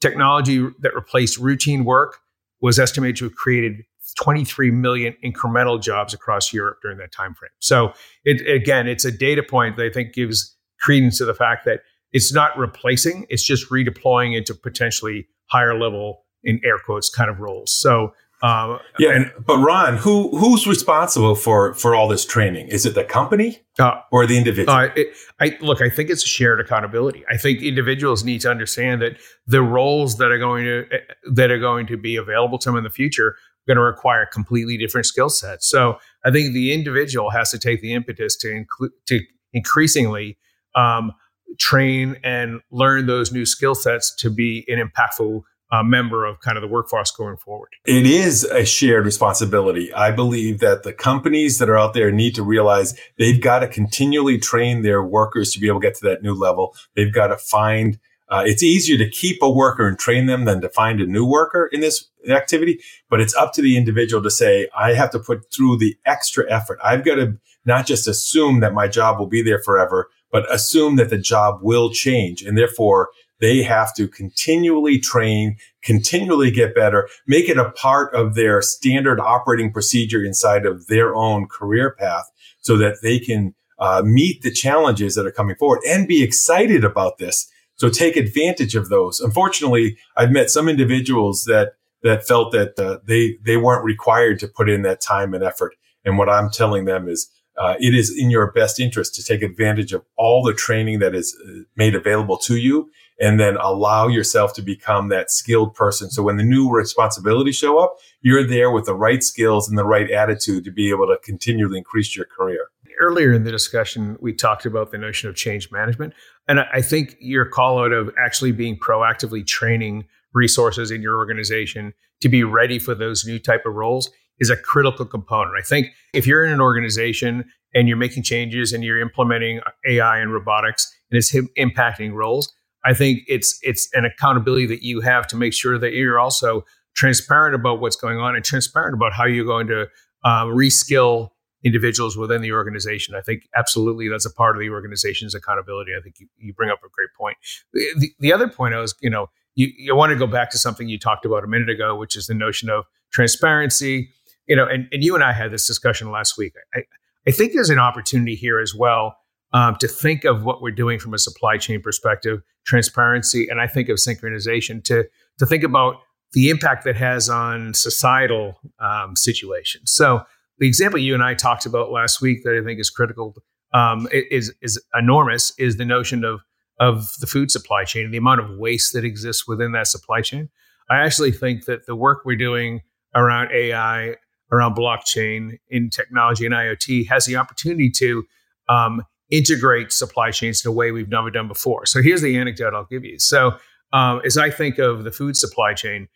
technology 0.00 0.68
that 0.80 0.94
replaced 0.94 1.38
routine 1.38 1.84
work 1.84 2.18
was 2.60 2.78
estimated 2.78 3.16
to 3.16 3.24
have 3.24 3.34
created 3.34 3.82
23 4.20 4.70
million 4.70 5.14
incremental 5.24 5.80
jobs 5.80 6.12
across 6.12 6.52
Europe 6.52 6.78
during 6.82 6.98
that 6.98 7.12
time 7.12 7.34
frame. 7.34 7.50
So, 7.60 7.92
it, 8.24 8.46
again, 8.46 8.86
it's 8.86 9.04
a 9.04 9.12
data 9.12 9.42
point 9.42 9.76
that 9.76 9.86
I 9.86 9.90
think 9.90 10.12
gives 10.12 10.56
credence 10.80 11.18
to 11.18 11.24
the 11.24 11.34
fact 11.34 11.64
that 11.64 11.80
it's 12.12 12.32
not 12.32 12.56
replacing; 12.58 13.26
it's 13.30 13.44
just 13.44 13.70
redeploying 13.70 14.36
into 14.36 14.54
potentially 14.54 15.28
higher 15.46 15.78
level 15.78 16.24
in 16.44 16.60
air 16.64 16.78
quotes 16.78 17.08
kind 17.08 17.30
of 17.30 17.40
roles. 17.40 17.72
So 17.72 18.12
um, 18.42 18.80
yeah, 18.98 19.10
and, 19.12 19.32
but 19.46 19.58
Ron, 19.58 19.96
who 19.96 20.36
who's 20.36 20.66
responsible 20.66 21.36
for 21.36 21.74
for 21.74 21.94
all 21.94 22.08
this 22.08 22.26
training? 22.26 22.66
Is 22.68 22.84
it 22.84 22.96
the 22.96 23.04
company 23.04 23.62
uh, 23.78 24.00
or 24.10 24.26
the 24.26 24.36
individual? 24.36 24.76
Uh, 24.76 24.88
it, 24.96 25.14
I 25.40 25.56
look. 25.60 25.80
I 25.80 25.88
think 25.88 26.10
it's 26.10 26.24
a 26.24 26.28
shared 26.28 26.60
accountability. 26.60 27.24
I 27.30 27.36
think 27.36 27.62
individuals 27.62 28.24
need 28.24 28.40
to 28.40 28.50
understand 28.50 29.00
that 29.00 29.16
the 29.46 29.62
roles 29.62 30.18
that 30.18 30.32
are 30.32 30.38
going 30.38 30.64
to 30.64 30.84
that 31.32 31.52
are 31.52 31.58
going 31.58 31.86
to 31.86 31.96
be 31.96 32.16
available 32.16 32.58
to 32.58 32.68
them 32.68 32.76
in 32.76 32.82
the 32.82 32.90
future 32.90 33.28
are 33.28 33.36
going 33.68 33.76
to 33.76 33.82
require 33.82 34.26
completely 34.26 34.76
different 34.76 35.06
skill 35.06 35.28
sets. 35.28 35.68
So 35.68 35.98
I 36.24 36.32
think 36.32 36.52
the 36.52 36.72
individual 36.72 37.30
has 37.30 37.52
to 37.52 37.60
take 37.60 37.80
the 37.80 37.94
impetus 37.94 38.36
to 38.38 38.50
include 38.50 38.90
to 39.06 39.20
increasingly 39.52 40.36
um, 40.74 41.12
train 41.60 42.16
and 42.24 42.60
learn 42.72 43.06
those 43.06 43.30
new 43.30 43.46
skill 43.46 43.76
sets 43.76 44.12
to 44.16 44.30
be 44.30 44.64
an 44.66 44.78
impactful 44.78 45.42
uh, 45.72 45.82
member 45.82 46.26
of 46.26 46.38
kind 46.40 46.58
of 46.58 46.62
the 46.62 46.68
workforce 46.68 47.10
going 47.10 47.36
forward. 47.38 47.70
It 47.86 48.06
is 48.06 48.44
a 48.44 48.64
shared 48.64 49.06
responsibility. 49.06 49.92
I 49.94 50.10
believe 50.10 50.60
that 50.60 50.82
the 50.82 50.92
companies 50.92 51.58
that 51.58 51.70
are 51.70 51.78
out 51.78 51.94
there 51.94 52.12
need 52.12 52.34
to 52.34 52.42
realize 52.42 52.94
they've 53.18 53.40
got 53.40 53.60
to 53.60 53.68
continually 53.68 54.38
train 54.38 54.82
their 54.82 55.02
workers 55.02 55.52
to 55.52 55.60
be 55.60 55.68
able 55.68 55.80
to 55.80 55.86
get 55.86 55.94
to 55.96 56.08
that 56.08 56.22
new 56.22 56.34
level. 56.34 56.76
They've 56.94 57.12
got 57.12 57.28
to 57.28 57.38
find 57.38 57.98
uh, 58.28 58.42
it's 58.46 58.62
easier 58.62 58.96
to 58.96 59.10
keep 59.10 59.42
a 59.42 59.50
worker 59.50 59.86
and 59.86 59.98
train 59.98 60.24
them 60.24 60.46
than 60.46 60.62
to 60.62 60.68
find 60.70 61.02
a 61.02 61.06
new 61.06 61.26
worker 61.26 61.68
in 61.70 61.80
this 61.80 62.08
activity, 62.30 62.80
but 63.10 63.20
it's 63.20 63.34
up 63.34 63.52
to 63.52 63.60
the 63.60 63.76
individual 63.76 64.22
to 64.22 64.30
say, 64.30 64.68
I 64.74 64.94
have 64.94 65.10
to 65.10 65.18
put 65.18 65.52
through 65.52 65.76
the 65.76 65.96
extra 66.06 66.50
effort. 66.50 66.78
I've 66.82 67.04
got 67.04 67.16
to 67.16 67.38
not 67.66 67.86
just 67.86 68.08
assume 68.08 68.60
that 68.60 68.72
my 68.72 68.88
job 68.88 69.18
will 69.18 69.26
be 69.26 69.42
there 69.42 69.58
forever, 69.58 70.08
but 70.30 70.50
assume 70.50 70.96
that 70.96 71.10
the 71.10 71.18
job 71.18 71.58
will 71.60 71.90
change. 71.90 72.42
And 72.42 72.56
therefore, 72.56 73.10
they 73.42 73.60
have 73.60 73.92
to 73.92 74.06
continually 74.06 75.00
train, 75.00 75.56
continually 75.82 76.52
get 76.52 76.76
better, 76.76 77.08
make 77.26 77.48
it 77.48 77.58
a 77.58 77.72
part 77.72 78.14
of 78.14 78.36
their 78.36 78.62
standard 78.62 79.18
operating 79.18 79.72
procedure 79.72 80.24
inside 80.24 80.64
of 80.64 80.86
their 80.86 81.14
own 81.16 81.48
career 81.48 81.90
path 81.98 82.30
so 82.60 82.76
that 82.76 82.98
they 83.02 83.18
can 83.18 83.52
uh, 83.80 84.00
meet 84.04 84.42
the 84.42 84.50
challenges 84.52 85.16
that 85.16 85.26
are 85.26 85.32
coming 85.32 85.56
forward 85.56 85.80
and 85.88 86.06
be 86.06 86.22
excited 86.22 86.84
about 86.84 87.18
this. 87.18 87.50
So 87.74 87.88
take 87.88 88.16
advantage 88.16 88.76
of 88.76 88.88
those. 88.90 89.18
Unfortunately, 89.18 89.98
I've 90.16 90.30
met 90.30 90.48
some 90.48 90.68
individuals 90.68 91.44
that 91.48 91.72
that 92.04 92.26
felt 92.26 92.52
that 92.52 92.78
uh, 92.78 92.98
they 93.04 93.38
they 93.44 93.56
weren't 93.56 93.84
required 93.84 94.38
to 94.40 94.48
put 94.48 94.70
in 94.70 94.82
that 94.82 95.00
time 95.00 95.34
and 95.34 95.42
effort. 95.42 95.74
And 96.04 96.16
what 96.16 96.28
I'm 96.28 96.48
telling 96.48 96.84
them 96.84 97.08
is 97.08 97.28
uh, 97.58 97.74
it 97.80 97.94
is 97.94 98.16
in 98.16 98.30
your 98.30 98.52
best 98.52 98.78
interest 98.78 99.16
to 99.16 99.24
take 99.24 99.42
advantage 99.42 99.92
of 99.92 100.04
all 100.16 100.44
the 100.44 100.54
training 100.54 101.00
that 101.00 101.14
is 101.14 101.36
uh, 101.44 101.62
made 101.76 101.96
available 101.96 102.36
to 102.38 102.56
you 102.56 102.90
and 103.22 103.38
then 103.38 103.56
allow 103.56 104.08
yourself 104.08 104.52
to 104.52 104.60
become 104.60 105.08
that 105.08 105.30
skilled 105.30 105.74
person. 105.74 106.10
So 106.10 106.24
when 106.24 106.36
the 106.36 106.42
new 106.42 106.68
responsibilities 106.68 107.54
show 107.54 107.78
up, 107.78 107.94
you're 108.20 108.46
there 108.46 108.72
with 108.72 108.84
the 108.84 108.96
right 108.96 109.22
skills 109.22 109.68
and 109.68 109.78
the 109.78 109.84
right 109.84 110.10
attitude 110.10 110.64
to 110.64 110.72
be 110.72 110.90
able 110.90 111.06
to 111.06 111.16
continually 111.22 111.78
increase 111.78 112.16
your 112.16 112.26
career. 112.26 112.66
Earlier 113.00 113.32
in 113.32 113.44
the 113.44 113.52
discussion, 113.52 114.16
we 114.20 114.32
talked 114.32 114.66
about 114.66 114.90
the 114.90 114.98
notion 114.98 115.28
of 115.28 115.36
change 115.36 115.70
management. 115.70 116.14
And 116.48 116.60
I 116.60 116.82
think 116.82 117.16
your 117.20 117.44
call 117.44 117.78
out 117.78 117.92
of 117.92 118.12
actually 118.18 118.52
being 118.52 118.76
proactively 118.76 119.46
training 119.46 120.04
resources 120.34 120.90
in 120.90 121.00
your 121.00 121.16
organization 121.16 121.94
to 122.22 122.28
be 122.28 122.42
ready 122.42 122.80
for 122.80 122.94
those 122.94 123.24
new 123.24 123.38
type 123.38 123.66
of 123.66 123.74
roles 123.74 124.10
is 124.40 124.50
a 124.50 124.56
critical 124.56 125.06
component. 125.06 125.54
I 125.56 125.62
think 125.62 125.88
if 126.12 126.26
you're 126.26 126.44
in 126.44 126.52
an 126.52 126.60
organization 126.60 127.44
and 127.72 127.86
you're 127.86 127.96
making 127.96 128.24
changes 128.24 128.72
and 128.72 128.82
you're 128.82 129.00
implementing 129.00 129.60
AI 129.86 130.18
and 130.18 130.32
robotics 130.32 130.92
and 131.10 131.18
it's 131.18 131.32
impacting 131.32 132.12
roles, 132.12 132.52
I 132.84 132.94
think 132.94 133.20
it's 133.28 133.58
it's 133.62 133.88
an 133.94 134.04
accountability 134.04 134.66
that 134.66 134.82
you 134.82 135.00
have 135.00 135.26
to 135.28 135.36
make 135.36 135.52
sure 135.52 135.78
that 135.78 135.92
you're 135.92 136.18
also 136.18 136.64
transparent 136.94 137.54
about 137.54 137.80
what's 137.80 137.96
going 137.96 138.18
on 138.18 138.34
and 138.36 138.44
transparent 138.44 138.94
about 138.94 139.12
how 139.12 139.24
you're 139.24 139.44
going 139.44 139.66
to 139.68 139.82
um, 140.24 140.48
reskill 140.48 141.30
individuals 141.64 142.16
within 142.16 142.42
the 142.42 142.52
organization. 142.52 143.14
I 143.14 143.20
think 143.20 143.48
absolutely 143.56 144.08
that's 144.08 144.26
a 144.26 144.32
part 144.32 144.56
of 144.56 144.60
the 144.60 144.70
organization's 144.70 145.34
accountability. 145.34 145.92
I 145.96 146.02
think 146.02 146.16
you, 146.18 146.26
you 146.38 146.52
bring 146.52 146.70
up 146.70 146.80
a 146.84 146.88
great 146.92 147.10
point. 147.16 147.36
The, 147.72 148.10
the 148.18 148.32
other 148.32 148.48
point 148.48 148.74
I 148.74 148.78
was, 148.80 148.94
you 149.00 149.10
know, 149.10 149.28
you, 149.54 149.68
you 149.76 149.94
want 149.94 150.10
to 150.10 150.16
go 150.16 150.26
back 150.26 150.50
to 150.50 150.58
something 150.58 150.88
you 150.88 150.98
talked 150.98 151.24
about 151.24 151.44
a 151.44 151.46
minute 151.46 151.70
ago, 151.70 151.94
which 151.94 152.16
is 152.16 152.26
the 152.26 152.34
notion 152.34 152.68
of 152.68 152.84
transparency. 153.12 154.10
You 154.48 154.56
know, 154.56 154.66
and, 154.66 154.88
and 154.92 155.04
you 155.04 155.14
and 155.14 155.22
I 155.22 155.32
had 155.32 155.52
this 155.52 155.66
discussion 155.66 156.10
last 156.10 156.36
week. 156.36 156.54
I, 156.74 156.80
I 157.28 157.30
think 157.30 157.52
there's 157.52 157.70
an 157.70 157.78
opportunity 157.78 158.34
here 158.34 158.58
as 158.58 158.74
well 158.74 159.16
um, 159.52 159.76
to 159.76 159.88
think 159.88 160.24
of 160.24 160.44
what 160.44 160.62
we're 160.62 160.70
doing 160.70 160.98
from 160.98 161.14
a 161.14 161.18
supply 161.18 161.58
chain 161.58 161.80
perspective, 161.82 162.42
transparency, 162.64 163.48
and 163.48 163.60
I 163.60 163.66
think 163.66 163.88
of 163.88 163.96
synchronization 163.96 164.82
to 164.84 165.04
to 165.38 165.46
think 165.46 165.62
about 165.62 165.96
the 166.32 166.48
impact 166.48 166.84
that 166.84 166.96
has 166.96 167.28
on 167.28 167.74
societal 167.74 168.58
um, 168.78 169.16
situations. 169.16 169.92
So 169.92 170.22
the 170.58 170.66
example 170.66 170.98
you 170.98 171.14
and 171.14 171.22
I 171.22 171.34
talked 171.34 171.66
about 171.66 171.90
last 171.90 172.20
week 172.20 172.44
that 172.44 172.58
I 172.58 172.64
think 172.64 172.80
is 172.80 172.90
critical 172.90 173.34
um, 173.74 174.08
is 174.12 174.54
is 174.62 174.82
enormous 174.94 175.52
is 175.58 175.76
the 175.76 175.84
notion 175.84 176.24
of 176.24 176.40
of 176.80 177.08
the 177.20 177.26
food 177.26 177.50
supply 177.50 177.84
chain 177.84 178.04
and 178.04 178.14
the 178.14 178.18
amount 178.18 178.40
of 178.40 178.58
waste 178.58 178.92
that 178.92 179.04
exists 179.04 179.46
within 179.46 179.72
that 179.72 179.86
supply 179.86 180.20
chain. 180.20 180.48
I 180.90 180.98
actually 180.98 181.32
think 181.32 181.66
that 181.66 181.86
the 181.86 181.94
work 181.94 182.22
we're 182.24 182.36
doing 182.36 182.80
around 183.14 183.50
AI, 183.52 184.16
around 184.50 184.74
blockchain 184.74 185.58
in 185.68 185.90
technology 185.90 186.44
and 186.44 186.54
IoT 186.54 187.08
has 187.08 187.24
the 187.24 187.36
opportunity 187.36 187.90
to 187.90 188.24
um, 188.68 189.02
integrate 189.32 189.90
supply 189.90 190.30
chains 190.30 190.64
in 190.64 190.68
a 190.68 190.72
way 190.72 190.92
we've 190.92 191.08
never 191.08 191.30
done 191.30 191.48
before. 191.48 191.86
So 191.86 192.02
here's 192.02 192.20
the 192.20 192.36
anecdote 192.36 192.74
I'll 192.74 192.84
give 192.84 193.04
you. 193.04 193.18
So 193.18 193.56
um, 193.92 194.20
as 194.24 194.36
I 194.36 194.50
think 194.50 194.78
of 194.78 195.04
the 195.04 195.10
food 195.10 195.36
supply 195.36 195.74
chain, 195.74 196.06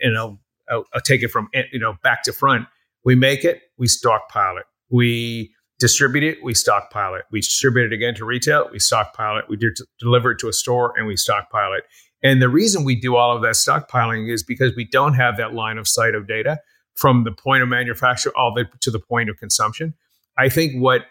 and 0.00 0.16
I'll, 0.16 0.38
I'll, 0.70 0.84
I'll 0.94 1.00
take 1.00 1.22
it 1.22 1.28
from 1.28 1.48
you 1.72 1.80
know 1.80 1.96
back 2.02 2.22
to 2.24 2.32
front. 2.32 2.66
We 3.04 3.14
make 3.14 3.44
it, 3.44 3.62
we 3.78 3.88
stockpile 3.88 4.58
it. 4.58 4.64
We 4.90 5.52
distribute 5.78 6.24
it, 6.24 6.42
we 6.42 6.54
stockpile 6.54 7.14
it. 7.14 7.24
We 7.30 7.40
distribute 7.40 7.86
it 7.86 7.92
again 7.92 8.14
to 8.16 8.24
retail, 8.24 8.68
we 8.70 8.78
stockpile 8.78 9.38
it. 9.38 9.46
We 9.48 9.56
do 9.56 9.72
deliver 9.98 10.32
it 10.32 10.38
to 10.40 10.48
a 10.48 10.52
store, 10.52 10.92
and 10.96 11.06
we 11.06 11.16
stockpile 11.16 11.72
it. 11.72 11.84
And 12.22 12.42
the 12.42 12.48
reason 12.48 12.84
we 12.84 12.94
do 12.94 13.16
all 13.16 13.34
of 13.34 13.42
that 13.42 13.54
stockpiling 13.54 14.32
is 14.32 14.42
because 14.42 14.74
we 14.74 14.84
don't 14.84 15.14
have 15.14 15.36
that 15.36 15.54
line 15.54 15.78
of 15.78 15.86
sight 15.86 16.14
of 16.14 16.26
data 16.26 16.58
from 16.94 17.24
the 17.24 17.32
point 17.32 17.62
of 17.62 17.68
manufacture 17.68 18.32
all 18.36 18.52
the 18.52 18.66
to 18.80 18.90
the 18.90 18.98
point 18.98 19.30
of 19.30 19.36
consumption. 19.36 19.94
I 20.38 20.48
think 20.48 20.80
what 20.80 21.02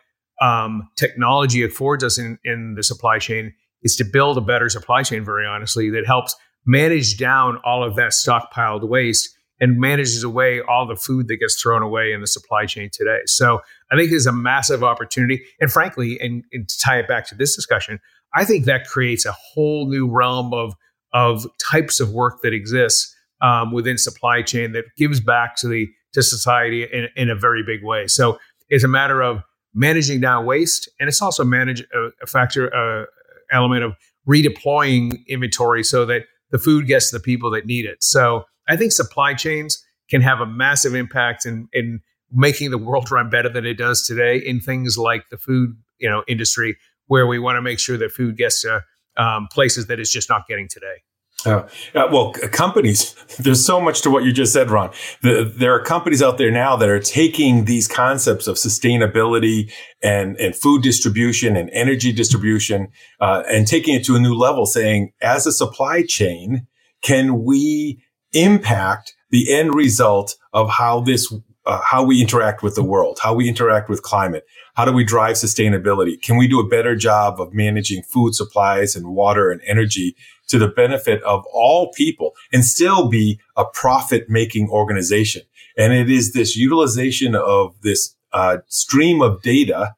um, 0.41 0.89
technology 0.95 1.63
affords 1.63 2.03
us 2.03 2.17
in, 2.17 2.37
in 2.43 2.75
the 2.75 2.83
supply 2.83 3.19
chain 3.19 3.53
is 3.83 3.95
to 3.97 4.03
build 4.03 4.37
a 4.37 4.41
better 4.41 4.69
supply 4.69 5.03
chain, 5.03 5.23
very 5.23 5.45
honestly, 5.45 5.89
that 5.91 6.05
helps 6.05 6.35
manage 6.65 7.17
down 7.17 7.57
all 7.63 7.83
of 7.83 7.95
that 7.95 8.11
stockpiled 8.11 8.87
waste 8.87 9.29
and 9.59 9.79
manages 9.79 10.23
away 10.23 10.61
all 10.61 10.85
the 10.85 10.95
food 10.95 11.27
that 11.27 11.37
gets 11.37 11.61
thrown 11.61 11.81
away 11.81 12.11
in 12.11 12.19
the 12.19 12.27
supply 12.27 12.65
chain 12.65 12.89
today. 12.91 13.19
So 13.25 13.61
I 13.91 13.95
think 13.95 14.09
there's 14.09 14.25
a 14.25 14.33
massive 14.33 14.83
opportunity. 14.83 15.43
And 15.61 15.71
frankly, 15.71 16.19
and, 16.19 16.43
and 16.51 16.67
to 16.67 16.79
tie 16.79 16.99
it 16.99 17.07
back 17.07 17.27
to 17.29 17.35
this 17.35 17.55
discussion, 17.55 17.99
I 18.33 18.43
think 18.43 18.65
that 18.65 18.87
creates 18.87 19.25
a 19.25 19.31
whole 19.31 19.87
new 19.87 20.09
realm 20.09 20.53
of, 20.53 20.73
of 21.13 21.45
types 21.71 22.01
of 22.01 22.11
work 22.11 22.41
that 22.41 22.53
exists 22.53 23.15
um, 23.41 23.71
within 23.71 23.97
supply 23.97 24.41
chain 24.41 24.73
that 24.73 24.85
gives 24.97 25.19
back 25.19 25.55
to 25.57 25.67
the 25.67 25.87
to 26.13 26.23
society 26.23 26.83
in, 26.83 27.07
in 27.15 27.29
a 27.29 27.35
very 27.35 27.61
big 27.61 27.83
way. 27.83 28.07
So 28.07 28.39
it's 28.69 28.83
a 28.83 28.87
matter 28.87 29.21
of 29.21 29.43
managing 29.75 30.21
down 30.21 30.45
waste, 30.45 30.89
and 30.99 31.07
it's 31.07 31.21
also 31.21 31.43
manage 31.43 31.81
a, 31.81 32.09
a 32.23 32.25
factor 32.25 32.73
uh, 32.73 33.05
element 33.51 33.83
of 33.83 33.95
redeploying 34.27 35.23
inventory 35.27 35.83
so 35.83 36.05
that 36.05 36.23
the 36.51 36.57
food 36.57 36.87
gets 36.87 37.11
to 37.11 37.17
the 37.17 37.21
people 37.21 37.51
that 37.51 37.65
need 37.65 37.85
it. 37.85 38.03
So 38.03 38.45
I 38.67 38.75
think 38.75 38.91
supply 38.91 39.33
chains 39.33 39.83
can 40.09 40.21
have 40.21 40.39
a 40.39 40.45
massive 40.45 40.95
impact 40.95 41.45
in, 41.45 41.67
in 41.73 41.99
making 42.31 42.71
the 42.71 42.77
world 42.77 43.11
run 43.11 43.29
better 43.29 43.49
than 43.49 43.65
it 43.65 43.75
does 43.75 44.05
today 44.07 44.37
in 44.37 44.59
things 44.59 44.97
like 44.97 45.29
the 45.29 45.37
food 45.37 45.75
you 45.99 46.09
know 46.09 46.23
industry, 46.27 46.77
where 47.07 47.27
we 47.27 47.39
want 47.39 47.57
to 47.57 47.61
make 47.61 47.79
sure 47.79 47.97
that 47.97 48.11
food 48.11 48.37
gets 48.37 48.61
to 48.61 48.83
um, 49.17 49.47
places 49.51 49.87
that 49.87 49.99
it's 49.99 50.11
just 50.11 50.29
not 50.29 50.47
getting 50.47 50.67
today. 50.67 51.03
Uh, 51.45 51.67
uh, 51.93 52.07
well, 52.11 52.31
companies, 52.51 53.15
there's 53.39 53.65
so 53.65 53.79
much 53.79 54.01
to 54.01 54.09
what 54.09 54.23
you 54.23 54.31
just 54.31 54.53
said, 54.53 54.69
Ron. 54.69 54.91
The, 55.21 55.51
there 55.55 55.73
are 55.73 55.81
companies 55.81 56.21
out 56.21 56.37
there 56.37 56.51
now 56.51 56.75
that 56.75 56.89
are 56.89 56.99
taking 56.99 57.65
these 57.65 57.87
concepts 57.87 58.47
of 58.47 58.55
sustainability 58.55 59.71
and, 60.01 60.35
and 60.37 60.55
food 60.55 60.81
distribution 60.81 61.55
and 61.55 61.69
energy 61.71 62.11
distribution 62.11 62.89
uh, 63.19 63.43
and 63.49 63.67
taking 63.67 63.95
it 63.95 64.03
to 64.05 64.15
a 64.15 64.19
new 64.19 64.35
level, 64.35 64.65
saying, 64.65 65.11
as 65.21 65.45
a 65.45 65.51
supply 65.51 66.03
chain, 66.03 66.67
can 67.01 67.43
we 67.43 68.01
impact 68.33 69.13
the 69.29 69.53
end 69.53 69.73
result 69.73 70.37
of 70.53 70.69
how 70.69 71.01
this 71.01 71.33
uh, 71.65 71.81
how 71.83 72.03
we 72.03 72.21
interact 72.21 72.61
with 72.61 72.75
the 72.75 72.83
world, 72.83 73.19
how 73.21 73.33
we 73.33 73.49
interact 73.49 73.89
with 73.89 74.01
climate, 74.01 74.45
how 74.75 74.85
do 74.85 74.91
we 74.91 75.03
drive 75.03 75.35
sustainability? 75.35 76.21
Can 76.21 76.37
we 76.37 76.47
do 76.47 76.59
a 76.59 76.67
better 76.67 76.95
job 76.95 77.39
of 77.39 77.53
managing 77.53 78.03
food 78.03 78.35
supplies 78.35 78.95
and 78.95 79.15
water 79.15 79.51
and 79.51 79.61
energy 79.65 80.15
to 80.47 80.59
the 80.59 80.67
benefit 80.67 81.23
of 81.23 81.43
all 81.51 81.91
people 81.93 82.33
and 82.53 82.63
still 82.63 83.09
be 83.09 83.39
a 83.57 83.65
profit 83.65 84.29
making 84.29 84.69
organization? 84.69 85.41
And 85.77 85.93
it 85.93 86.09
is 86.09 86.33
this 86.33 86.55
utilization 86.55 87.35
of 87.35 87.75
this 87.81 88.15
uh, 88.31 88.57
stream 88.67 89.21
of 89.21 89.41
data 89.41 89.95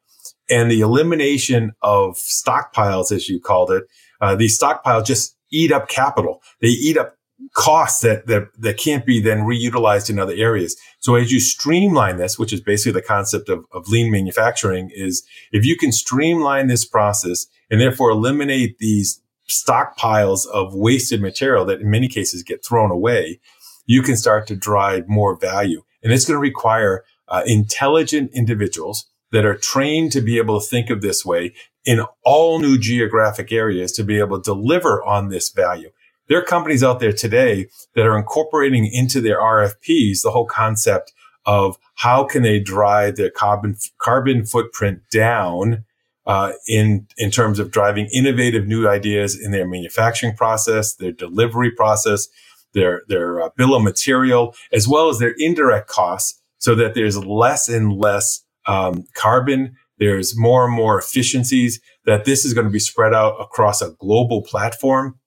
and 0.50 0.70
the 0.70 0.80
elimination 0.80 1.72
of 1.82 2.14
stockpiles, 2.16 3.12
as 3.12 3.28
you 3.28 3.40
called 3.40 3.70
it. 3.70 3.84
Uh, 4.20 4.34
these 4.34 4.58
stockpiles 4.58 5.04
just 5.04 5.36
eat 5.50 5.72
up 5.72 5.88
capital. 5.88 6.42
They 6.60 6.68
eat 6.68 6.96
up 6.96 7.17
costs 7.54 8.00
that, 8.02 8.26
that, 8.26 8.48
that 8.58 8.78
can't 8.78 9.06
be 9.06 9.20
then 9.20 9.40
reutilized 9.40 10.10
in 10.10 10.18
other 10.18 10.34
areas. 10.34 10.76
So 10.98 11.14
as 11.14 11.32
you 11.32 11.40
streamline 11.40 12.16
this, 12.16 12.38
which 12.38 12.52
is 12.52 12.60
basically 12.60 12.92
the 12.92 13.06
concept 13.06 13.48
of, 13.48 13.64
of 13.72 13.88
lean 13.88 14.10
manufacturing 14.10 14.90
is 14.94 15.24
if 15.52 15.64
you 15.64 15.76
can 15.76 15.92
streamline 15.92 16.66
this 16.66 16.84
process 16.84 17.46
and 17.70 17.80
therefore 17.80 18.10
eliminate 18.10 18.78
these 18.78 19.20
stockpiles 19.48 20.46
of 20.52 20.74
wasted 20.74 21.22
material 21.22 21.64
that 21.64 21.80
in 21.80 21.90
many 21.90 22.08
cases 22.08 22.42
get 22.42 22.64
thrown 22.64 22.90
away, 22.90 23.40
you 23.86 24.02
can 24.02 24.16
start 24.16 24.46
to 24.46 24.56
drive 24.56 25.08
more 25.08 25.36
value. 25.36 25.82
And 26.02 26.12
it's 26.12 26.26
going 26.26 26.36
to 26.36 26.40
require 26.40 27.04
uh, 27.28 27.42
intelligent 27.46 28.30
individuals 28.34 29.06
that 29.32 29.44
are 29.44 29.56
trained 29.56 30.12
to 30.12 30.20
be 30.20 30.38
able 30.38 30.60
to 30.60 30.66
think 30.66 30.90
of 30.90 31.00
this 31.00 31.24
way 31.24 31.54
in 31.84 32.00
all 32.24 32.58
new 32.58 32.78
geographic 32.78 33.52
areas 33.52 33.92
to 33.92 34.04
be 34.04 34.18
able 34.18 34.40
to 34.40 34.54
deliver 34.54 35.02
on 35.04 35.28
this 35.28 35.50
value. 35.50 35.90
There 36.28 36.38
are 36.38 36.44
companies 36.44 36.84
out 36.84 37.00
there 37.00 37.12
today 37.12 37.68
that 37.94 38.06
are 38.06 38.16
incorporating 38.16 38.86
into 38.86 39.20
their 39.20 39.40
RFPs 39.40 40.22
the 40.22 40.30
whole 40.30 40.46
concept 40.46 41.12
of 41.46 41.76
how 41.94 42.24
can 42.24 42.42
they 42.42 42.60
drive 42.60 43.16
their 43.16 43.30
carbon 43.30 43.76
carbon 43.98 44.44
footprint 44.44 45.00
down 45.10 45.84
uh, 46.26 46.52
in 46.68 47.06
in 47.16 47.30
terms 47.30 47.58
of 47.58 47.70
driving 47.70 48.08
innovative 48.12 48.66
new 48.66 48.86
ideas 48.86 49.40
in 49.40 49.50
their 49.50 49.66
manufacturing 49.66 50.36
process, 50.36 50.94
their 50.96 51.12
delivery 51.12 51.70
process, 51.70 52.28
their 52.74 53.02
their 53.08 53.40
uh, 53.40 53.48
bill 53.56 53.74
of 53.74 53.82
material, 53.82 54.54
as 54.70 54.86
well 54.86 55.08
as 55.08 55.18
their 55.18 55.34
indirect 55.38 55.88
costs, 55.88 56.38
so 56.58 56.74
that 56.74 56.92
there's 56.92 57.16
less 57.16 57.68
and 57.68 57.94
less 57.94 58.44
um, 58.66 59.04
carbon. 59.14 59.74
There's 59.96 60.38
more 60.38 60.66
and 60.66 60.74
more 60.74 60.98
efficiencies. 60.98 61.80
That 62.04 62.26
this 62.26 62.44
is 62.44 62.52
going 62.52 62.66
to 62.66 62.70
be 62.70 62.78
spread 62.78 63.14
out 63.14 63.36
across 63.40 63.80
a 63.80 63.92
global 63.98 64.42
platform 64.42 65.18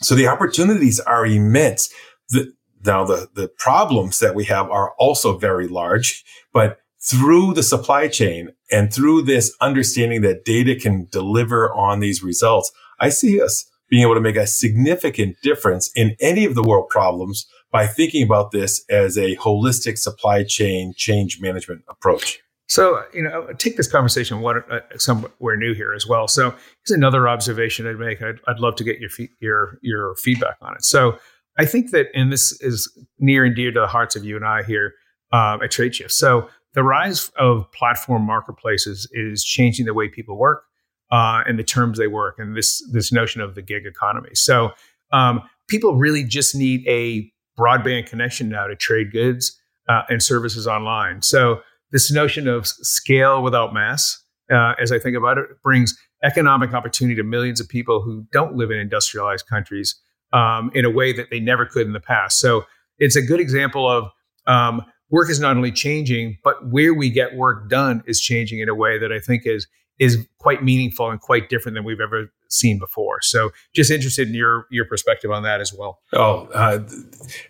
so 0.00 0.14
the 0.14 0.28
opportunities 0.28 1.00
are 1.00 1.26
immense. 1.26 1.92
The, 2.30 2.52
now 2.84 3.04
the, 3.04 3.28
the 3.34 3.48
problems 3.48 4.18
that 4.18 4.34
we 4.34 4.44
have 4.44 4.70
are 4.70 4.92
also 4.98 5.38
very 5.38 5.68
large, 5.68 6.24
but 6.52 6.78
through 7.00 7.54
the 7.54 7.62
supply 7.62 8.08
chain 8.08 8.50
and 8.70 8.92
through 8.92 9.22
this 9.22 9.54
understanding 9.60 10.22
that 10.22 10.44
data 10.44 10.74
can 10.74 11.06
deliver 11.10 11.72
on 11.72 12.00
these 12.00 12.22
results, 12.22 12.72
I 12.98 13.10
see 13.10 13.40
us 13.40 13.70
being 13.88 14.02
able 14.02 14.14
to 14.14 14.20
make 14.20 14.36
a 14.36 14.46
significant 14.46 15.36
difference 15.42 15.90
in 15.94 16.16
any 16.20 16.44
of 16.44 16.54
the 16.54 16.62
world 16.62 16.88
problems 16.88 17.46
by 17.70 17.86
thinking 17.86 18.22
about 18.22 18.52
this 18.52 18.84
as 18.88 19.18
a 19.18 19.36
holistic 19.36 19.98
supply 19.98 20.44
chain 20.44 20.94
change 20.96 21.40
management 21.40 21.82
approach. 21.88 22.43
So, 22.66 23.04
you 23.12 23.22
know, 23.22 23.48
take 23.58 23.76
this 23.76 23.90
conversation 23.90 24.40
what, 24.40 24.70
uh, 24.70 24.80
somewhere 24.96 25.56
new 25.56 25.74
here 25.74 25.92
as 25.92 26.06
well. 26.06 26.26
So, 26.26 26.50
here's 26.50 26.96
another 26.96 27.28
observation 27.28 27.86
I'd 27.86 27.98
make. 27.98 28.22
I'd, 28.22 28.40
I'd 28.48 28.58
love 28.58 28.76
to 28.76 28.84
get 28.84 29.00
your 29.00 29.10
your 29.40 29.78
your 29.82 30.14
feedback 30.16 30.56
on 30.62 30.74
it. 30.74 30.84
So, 30.84 31.18
I 31.58 31.66
think 31.66 31.90
that, 31.90 32.06
and 32.14 32.32
this 32.32 32.60
is 32.60 32.90
near 33.18 33.44
and 33.44 33.54
dear 33.54 33.70
to 33.70 33.80
the 33.80 33.86
hearts 33.86 34.16
of 34.16 34.24
you 34.24 34.34
and 34.36 34.44
I 34.44 34.62
here 34.62 34.94
uh, 35.32 35.58
at 35.62 35.70
Tradeshift. 35.70 36.12
So, 36.12 36.48
the 36.72 36.82
rise 36.82 37.30
of 37.38 37.70
platform 37.72 38.22
marketplaces 38.22 39.08
is 39.12 39.44
changing 39.44 39.86
the 39.86 39.94
way 39.94 40.08
people 40.08 40.36
work 40.36 40.64
uh, 41.12 41.42
and 41.46 41.58
the 41.58 41.64
terms 41.64 41.98
they 41.98 42.08
work, 42.08 42.38
and 42.38 42.56
this 42.56 42.82
this 42.92 43.12
notion 43.12 43.42
of 43.42 43.54
the 43.54 43.62
gig 43.62 43.84
economy. 43.84 44.30
So, 44.32 44.72
um, 45.12 45.42
people 45.68 45.96
really 45.96 46.24
just 46.24 46.54
need 46.54 46.86
a 46.88 47.30
broadband 47.58 48.06
connection 48.06 48.48
now 48.48 48.66
to 48.66 48.74
trade 48.74 49.12
goods 49.12 49.60
uh, 49.88 50.02
and 50.08 50.22
services 50.22 50.66
online. 50.66 51.22
So 51.22 51.60
this 51.94 52.10
notion 52.10 52.48
of 52.48 52.66
scale 52.66 53.40
without 53.40 53.72
mass, 53.72 54.20
uh, 54.52 54.74
as 54.82 54.90
I 54.90 54.98
think 54.98 55.16
about 55.16 55.38
it, 55.38 55.44
brings 55.62 55.96
economic 56.24 56.74
opportunity 56.74 57.14
to 57.14 57.22
millions 57.22 57.60
of 57.60 57.68
people 57.68 58.02
who 58.02 58.26
don't 58.32 58.56
live 58.56 58.72
in 58.72 58.78
industrialized 58.78 59.46
countries 59.46 59.94
um, 60.32 60.72
in 60.74 60.84
a 60.84 60.90
way 60.90 61.12
that 61.12 61.30
they 61.30 61.38
never 61.38 61.64
could 61.64 61.86
in 61.86 61.92
the 61.92 62.00
past. 62.00 62.40
So 62.40 62.64
it's 62.98 63.14
a 63.14 63.22
good 63.22 63.38
example 63.38 63.88
of 63.88 64.10
um, 64.48 64.82
work 65.08 65.30
is 65.30 65.38
not 65.38 65.56
only 65.56 65.70
changing, 65.70 66.36
but 66.42 66.68
where 66.68 66.92
we 66.92 67.10
get 67.10 67.36
work 67.36 67.70
done 67.70 68.02
is 68.08 68.20
changing 68.20 68.58
in 68.58 68.68
a 68.68 68.74
way 68.74 68.98
that 68.98 69.12
I 69.12 69.20
think 69.20 69.46
is 69.46 69.68
is 70.00 70.26
quite 70.38 70.64
meaningful 70.64 71.08
and 71.08 71.20
quite 71.20 71.48
different 71.48 71.76
than 71.76 71.84
we've 71.84 72.00
ever 72.00 72.28
seen 72.50 72.80
before. 72.80 73.20
So, 73.22 73.50
just 73.72 73.92
interested 73.92 74.26
in 74.26 74.34
your 74.34 74.66
your 74.68 74.84
perspective 74.86 75.30
on 75.30 75.44
that 75.44 75.60
as 75.60 75.72
well. 75.72 76.00
Oh, 76.12 76.48
uh, 76.52 76.78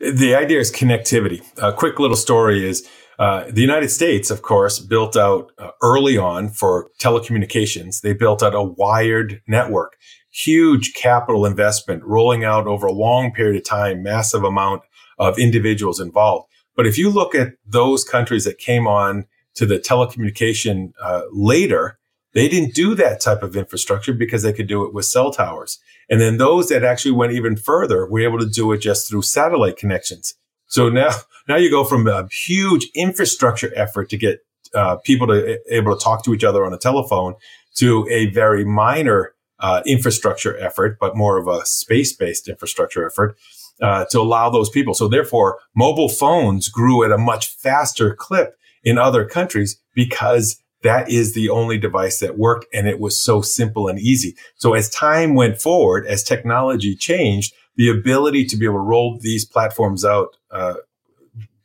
the 0.01 0.35
idea 0.35 0.61
is 0.61 0.71
connectivity. 0.71 1.43
A 1.63 1.73
quick 1.73 1.99
little 1.99 2.19
story 2.19 2.69
is 2.69 2.87
uh, 3.18 3.44
the 3.50 3.61
United 3.61 3.90
States, 3.90 4.30
of 4.30 4.42
course, 4.42 4.78
built 4.78 5.16
out 5.16 5.52
uh, 5.59 5.71
early 5.83 6.18
on 6.18 6.49
for 6.49 6.90
telecommunications. 7.00 8.00
They 8.00 8.12
built 8.12 8.42
out 8.42 8.54
a 8.54 8.62
wired 8.62 9.42
network, 9.47 9.97
huge 10.30 10.94
capital 10.94 11.47
investment, 11.47 12.02
rolling 12.04 12.44
out 12.44 12.66
over 12.66 12.87
a 12.87 12.92
long 12.92 13.33
period 13.33 13.56
of 13.56 13.64
time, 13.64 14.02
massive 14.02 14.42
amount 14.42 14.83
of 15.18 15.38
individuals 15.38 16.00
involved. 16.00 16.49
But 16.76 16.87
if 16.87 16.99
you 16.99 17.09
look 17.09 17.35
at 17.35 17.52
those 17.64 18.02
countries 18.02 18.44
that 18.44 18.59
came 18.59 18.87
on 18.87 19.26
to 19.54 19.66
the 19.66 19.78
telecommunication 19.78 20.92
uh, 21.00 21.23
later, 21.33 21.99
they 22.33 22.49
didn't 22.49 22.75
do 22.75 22.97
that 22.97 23.21
type 23.21 23.44
of 23.44 23.56
infrastructure 23.56 24.12
because 24.12 24.42
they 24.42 24.52
could 24.52 24.66
do 24.66 24.85
it 24.85 24.92
with 24.92 25.04
cell 25.04 25.30
towers. 25.30 25.78
And 26.11 26.21
then 26.21 26.37
those 26.37 26.68
that 26.68 26.83
actually 26.83 27.12
went 27.12 27.33
even 27.33 27.56
further 27.56 28.06
were 28.06 28.21
able 28.21 28.40
to 28.40 28.49
do 28.49 28.73
it 28.73 28.78
just 28.78 29.09
through 29.09 29.23
satellite 29.23 29.76
connections. 29.76 30.35
So 30.75 30.88
now, 30.88 31.11
now 31.49 31.54
you 31.54 31.71
go 31.71 31.85
from 31.85 32.09
a 32.09 32.26
huge 32.33 32.88
infrastructure 32.97 33.73
effort 33.76 34.11
to 34.11 34.16
get 34.16 34.40
uh, 34.75 34.97
people 34.97 35.28
to 35.28 35.61
able 35.73 35.97
to 35.97 36.04
talk 36.04 36.25
to 36.25 36.35
each 36.35 36.43
other 36.43 36.66
on 36.66 36.75
a 36.75 36.78
telephone 36.78 37.35
to 37.76 38.04
a 38.11 38.26
very 38.31 38.64
minor 38.64 39.35
uh, 39.61 39.83
infrastructure 39.87 40.59
effort, 40.59 40.99
but 40.99 41.16
more 41.16 41.38
of 41.38 41.47
a 41.47 41.64
space-based 41.64 42.49
infrastructure 42.49 43.07
effort 43.07 43.37
uh, 43.81 44.04
to 44.11 44.21
allow 44.21 44.50
those 44.50 44.69
people. 44.69 44.95
So 44.95 45.07
therefore, 45.07 45.61
mobile 45.76 46.09
phones 46.09 46.69
grew 46.69 47.04
at 47.04 47.12
a 47.12 47.19
much 47.19 47.54
faster 47.54 48.12
clip 48.12 48.57
in 48.83 48.99
other 48.99 49.25
countries 49.25 49.81
because 49.95 50.61
that 50.83 51.09
is 51.09 51.35
the 51.35 51.50
only 51.50 51.78
device 51.78 52.19
that 52.19 52.37
worked 52.37 52.66
and 52.75 52.88
it 52.88 52.99
was 52.99 53.23
so 53.23 53.43
simple 53.43 53.87
and 53.87 54.00
easy. 54.00 54.35
So 54.57 54.75
as 54.75 54.90
time 54.90 55.37
went 55.37 55.61
forward, 55.61 56.04
as 56.04 56.25
technology 56.25 56.97
changed, 56.97 57.54
the 57.76 57.88
ability 57.88 58.45
to 58.47 58.57
be 58.57 58.64
able 58.64 58.76
to 58.76 58.81
roll 58.81 59.19
these 59.21 59.45
platforms 59.45 60.04
out 60.04 60.37
uh, 60.50 60.75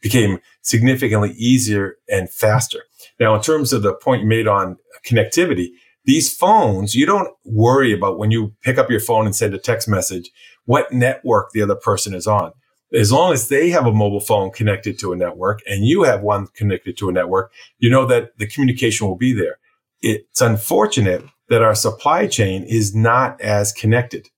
became 0.02 0.40
significantly 0.62 1.32
easier 1.32 1.98
and 2.08 2.30
faster. 2.30 2.84
Now, 3.20 3.36
in 3.36 3.42
terms 3.42 3.74
of 3.74 3.82
the 3.82 3.94
point 3.94 4.22
you 4.22 4.28
made 4.28 4.48
on 4.48 4.78
connectivity, 5.06 5.70
these 6.06 6.34
phones, 6.34 6.96
you 6.96 7.06
don't 7.06 7.34
worry 7.46 7.94
about 7.94 8.18
when 8.18 8.32
you 8.32 8.54
pick 8.62 8.78
up 8.78 8.90
your 8.90 9.02
phone 9.02 9.26
and 9.26 9.36
send 9.36 9.54
a 9.54 9.60
text 9.60 9.88
message, 9.88 10.32
what 10.66 10.92
network 10.92 11.52
the 11.52 11.62
other 11.62 11.76
person 11.76 12.14
is 12.14 12.26
on 12.26 12.54
as 12.94 13.12
long 13.12 13.34
as 13.34 13.50
they 13.50 13.70
have 13.70 13.86
a 13.86 13.92
mobile 13.92 14.20
phone 14.20 14.52
connected 14.52 14.98
to 15.00 15.14
a 15.14 15.16
network 15.16 15.62
and 15.68 15.86
you 15.86 16.04
have 16.04 16.22
one 16.22 16.48
connected 16.48 16.98
to 16.98 17.10
a 17.10 17.12
network, 17.12 17.52
you 17.78 17.90
know 17.90 18.06
that 18.06 18.38
the 18.38 18.48
communication 18.48 19.08
will 19.08 19.16
be 19.16 19.34
there. 19.34 19.60
It's 20.02 20.42
unfortunate 20.42 21.24
that 21.50 21.62
our 21.62 21.76
supply 21.76 22.28
chain 22.28 22.64
is 22.64 22.96
not 22.96 23.40
as 23.42 23.72
connected. 23.72 24.30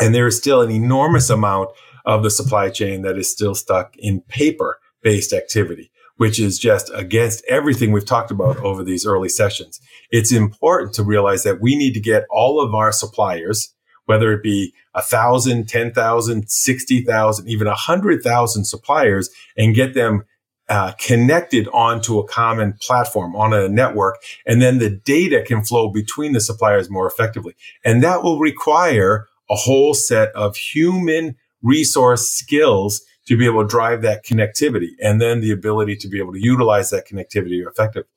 And 0.00 0.14
there 0.14 0.26
is 0.26 0.36
still 0.36 0.60
an 0.60 0.70
enormous 0.70 1.30
amount 1.30 1.70
of 2.04 2.22
the 2.22 2.30
supply 2.30 2.70
chain 2.70 3.02
that 3.02 3.16
is 3.16 3.30
still 3.30 3.54
stuck 3.54 3.96
in 3.96 4.20
paper 4.22 4.78
based 5.02 5.32
activity, 5.32 5.90
which 6.16 6.38
is 6.38 6.58
just 6.58 6.90
against 6.94 7.44
everything 7.48 7.92
we've 7.92 8.04
talked 8.04 8.30
about 8.30 8.56
over 8.58 8.82
these 8.82 9.06
early 9.06 9.28
sessions. 9.28 9.80
It's 10.10 10.32
important 10.32 10.94
to 10.94 11.02
realize 11.02 11.42
that 11.44 11.60
we 11.60 11.76
need 11.76 11.94
to 11.94 12.00
get 12.00 12.24
all 12.30 12.60
of 12.60 12.74
our 12.74 12.92
suppliers 12.92 13.74
whether 14.06 14.32
it 14.32 14.42
be 14.42 14.74
a 14.94 15.02
thousand, 15.02 15.68
ten 15.68 15.92
thousand, 15.92 16.48
sixty 16.48 17.02
thousand, 17.02 17.48
even 17.48 17.66
a 17.66 17.74
hundred 17.74 18.22
thousand 18.22 18.64
suppliers 18.64 19.30
and 19.56 19.74
get 19.74 19.94
them 19.94 20.24
uh, 20.68 20.92
connected 20.98 21.68
onto 21.72 22.18
a 22.18 22.26
common 22.26 22.74
platform 22.80 23.36
on 23.36 23.52
a 23.52 23.68
network. 23.68 24.16
And 24.46 24.62
then 24.62 24.78
the 24.78 24.90
data 24.90 25.42
can 25.42 25.62
flow 25.62 25.90
between 25.90 26.32
the 26.32 26.40
suppliers 26.40 26.90
more 26.90 27.06
effectively. 27.06 27.54
And 27.84 28.02
that 28.02 28.22
will 28.22 28.38
require 28.38 29.26
a 29.50 29.54
whole 29.54 29.94
set 29.94 30.30
of 30.34 30.56
human 30.56 31.36
resource 31.62 32.30
skills 32.30 33.02
to 33.26 33.36
be 33.36 33.46
able 33.46 33.62
to 33.62 33.68
drive 33.68 34.02
that 34.02 34.24
connectivity 34.24 34.90
and 35.00 35.20
then 35.20 35.40
the 35.40 35.50
ability 35.50 35.96
to 35.96 36.08
be 36.08 36.18
able 36.18 36.32
to 36.32 36.40
utilize 36.42 36.90
that 36.90 37.08
connectivity 37.08 37.66
effectively. 37.66 38.08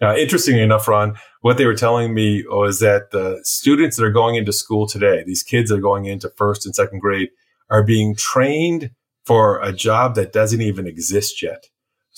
Interestingly 0.00 0.62
enough, 0.62 0.86
Ron, 0.86 1.16
what 1.40 1.58
they 1.58 1.66
were 1.66 1.74
telling 1.74 2.14
me 2.14 2.44
was 2.48 2.78
that 2.80 3.10
the 3.10 3.40
students 3.42 3.96
that 3.96 4.04
are 4.04 4.12
going 4.12 4.36
into 4.36 4.52
school 4.52 4.86
today, 4.86 5.24
these 5.26 5.42
kids 5.42 5.70
that 5.70 5.78
are 5.78 5.80
going 5.80 6.04
into 6.06 6.30
first 6.36 6.64
and 6.66 6.74
second 6.74 7.00
grade, 7.00 7.30
are 7.70 7.82
being 7.82 8.14
trained 8.14 8.90
for 9.24 9.60
a 9.60 9.72
job 9.72 10.14
that 10.14 10.32
doesn't 10.32 10.62
even 10.62 10.86
exist 10.86 11.42
yet. 11.42 11.66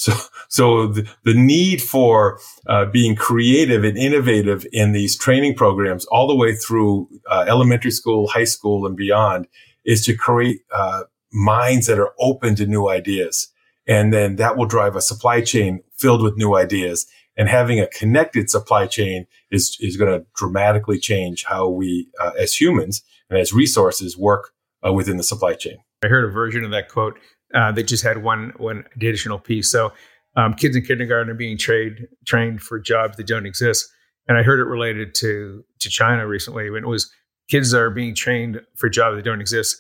So, 0.00 0.14
so 0.48 0.86
the, 0.86 1.06
the 1.24 1.34
need 1.34 1.82
for 1.82 2.38
uh, 2.66 2.86
being 2.86 3.14
creative 3.14 3.84
and 3.84 3.98
innovative 3.98 4.66
in 4.72 4.92
these 4.92 5.14
training 5.14 5.56
programs, 5.56 6.06
all 6.06 6.26
the 6.26 6.34
way 6.34 6.54
through 6.54 7.06
uh, 7.30 7.44
elementary 7.46 7.90
school, 7.90 8.26
high 8.28 8.44
school, 8.44 8.86
and 8.86 8.96
beyond, 8.96 9.46
is 9.84 10.02
to 10.06 10.16
create 10.16 10.62
uh, 10.72 11.02
minds 11.34 11.86
that 11.86 11.98
are 11.98 12.14
open 12.18 12.54
to 12.56 12.64
new 12.64 12.88
ideas, 12.88 13.48
and 13.86 14.10
then 14.10 14.36
that 14.36 14.56
will 14.56 14.64
drive 14.64 14.96
a 14.96 15.02
supply 15.02 15.42
chain 15.42 15.82
filled 15.92 16.22
with 16.22 16.38
new 16.38 16.56
ideas 16.56 17.06
and 17.36 17.48
having 17.48 17.78
a 17.78 17.86
connected 17.86 18.50
supply 18.50 18.86
chain 18.86 19.26
is, 19.50 19.76
is 19.80 19.96
going 19.96 20.10
to 20.10 20.26
dramatically 20.34 20.98
change 20.98 21.44
how 21.44 21.68
we, 21.68 22.08
uh, 22.20 22.32
as 22.38 22.54
humans 22.54 23.02
and 23.28 23.38
as 23.38 23.52
resources, 23.52 24.16
work 24.16 24.52
uh, 24.86 24.92
within 24.92 25.16
the 25.18 25.22
supply 25.22 25.54
chain. 25.54 25.78
I 26.02 26.08
heard 26.08 26.24
a 26.24 26.32
version 26.32 26.64
of 26.64 26.70
that 26.70 26.88
quote 26.88 27.18
uh, 27.54 27.72
that 27.72 27.84
just 27.84 28.02
had 28.02 28.22
one 28.22 28.52
one 28.56 28.84
additional 28.96 29.38
piece. 29.38 29.70
So, 29.70 29.92
um, 30.36 30.54
kids 30.54 30.76
in 30.76 30.82
kindergarten 30.82 31.30
are 31.30 31.34
being 31.34 31.58
trained 31.58 32.06
trained 32.26 32.62
for 32.62 32.78
jobs 32.78 33.16
that 33.16 33.26
don't 33.26 33.46
exist, 33.46 33.88
and 34.28 34.38
I 34.38 34.42
heard 34.42 34.60
it 34.60 34.64
related 34.64 35.14
to 35.16 35.64
to 35.80 35.88
China 35.88 36.26
recently 36.26 36.70
when 36.70 36.84
it 36.84 36.88
was 36.88 37.10
kids 37.48 37.74
are 37.74 37.90
being 37.90 38.14
trained 38.14 38.60
for 38.76 38.88
jobs 38.88 39.16
that 39.16 39.24
don't 39.24 39.40
exist 39.40 39.76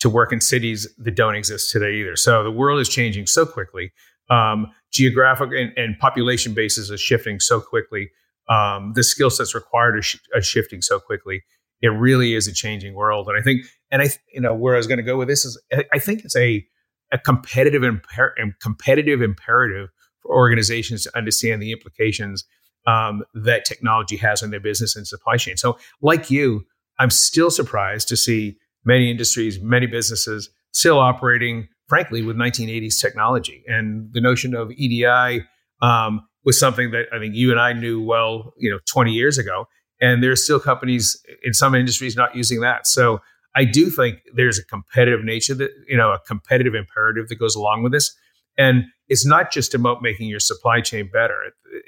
to 0.00 0.08
work 0.08 0.32
in 0.32 0.40
cities 0.40 0.88
that 0.96 1.14
don't 1.14 1.34
exist 1.34 1.70
today 1.70 1.96
either. 1.96 2.16
So 2.16 2.42
the 2.42 2.50
world 2.50 2.80
is 2.80 2.88
changing 2.88 3.26
so 3.26 3.44
quickly 3.44 3.92
um, 4.30 4.70
geographic 4.92 5.50
and, 5.52 5.72
and, 5.76 5.98
population 5.98 6.54
bases 6.54 6.90
are 6.90 6.96
shifting 6.96 7.40
so 7.40 7.60
quickly. 7.60 8.10
Um, 8.48 8.92
the 8.94 9.02
skill 9.02 9.30
sets 9.30 9.54
required 9.54 9.98
are, 9.98 10.02
sh- 10.02 10.18
are, 10.34 10.40
shifting 10.40 10.80
so 10.82 10.98
quickly. 10.98 11.42
It 11.82 11.88
really 11.88 12.34
is 12.34 12.46
a 12.46 12.52
changing 12.52 12.94
world, 12.94 13.28
and 13.28 13.38
I 13.38 13.42
think, 13.42 13.64
and 13.90 14.02
I, 14.02 14.08
you 14.32 14.40
know, 14.40 14.54
where 14.54 14.74
I 14.74 14.76
was 14.76 14.86
going 14.86 14.98
to 14.98 15.04
go 15.04 15.16
with 15.16 15.28
this 15.28 15.44
is, 15.44 15.60
I 15.92 15.98
think 15.98 16.24
it's 16.24 16.36
a 16.36 16.64
a 17.12 17.18
competitive 17.18 17.82
imper- 17.82 18.32
competitive 18.60 19.22
imperative 19.22 19.88
for 20.20 20.32
organizations 20.32 21.04
to 21.04 21.16
understand 21.16 21.62
the 21.62 21.72
implications 21.72 22.44
um, 22.86 23.22
that 23.34 23.64
technology 23.64 24.16
has 24.16 24.42
on 24.42 24.50
their 24.50 24.60
business 24.60 24.96
and 24.96 25.06
supply 25.06 25.36
chain. 25.36 25.56
So, 25.56 25.78
like 26.00 26.30
you, 26.30 26.64
I'm 26.98 27.10
still 27.10 27.50
surprised 27.50 28.08
to 28.08 28.16
see 28.16 28.56
many 28.84 29.10
industries, 29.10 29.60
many 29.60 29.86
businesses 29.86 30.50
still 30.72 30.98
operating 30.98 31.68
frankly, 31.90 32.22
with 32.22 32.36
1980s 32.36 33.00
technology. 33.00 33.64
And 33.66 34.08
the 34.12 34.20
notion 34.20 34.54
of 34.54 34.70
EDI 34.70 35.44
um, 35.82 36.26
was 36.44 36.58
something 36.58 36.92
that 36.92 37.06
I 37.12 37.18
think 37.18 37.34
you 37.34 37.50
and 37.50 37.60
I 37.60 37.72
knew 37.72 38.00
well, 38.00 38.54
you 38.56 38.70
know, 38.70 38.78
20 38.90 39.10
years 39.10 39.36
ago. 39.36 39.66
And 40.00 40.22
there 40.22 40.30
are 40.30 40.36
still 40.36 40.60
companies 40.60 41.20
in 41.42 41.52
some 41.52 41.74
industries 41.74 42.16
not 42.16 42.34
using 42.34 42.60
that. 42.60 42.86
So 42.86 43.20
I 43.54 43.64
do 43.64 43.90
think 43.90 44.18
there's 44.34 44.58
a 44.58 44.64
competitive 44.64 45.24
nature 45.24 45.54
that, 45.54 45.70
you 45.88 45.96
know, 45.96 46.12
a 46.12 46.18
competitive 46.20 46.74
imperative 46.74 47.28
that 47.28 47.36
goes 47.36 47.54
along 47.54 47.82
with 47.82 47.92
this. 47.92 48.14
And 48.56 48.84
it's 49.08 49.26
not 49.26 49.50
just 49.50 49.74
about 49.74 50.02
making 50.02 50.28
your 50.28 50.40
supply 50.40 50.80
chain 50.80 51.08
better. 51.12 51.36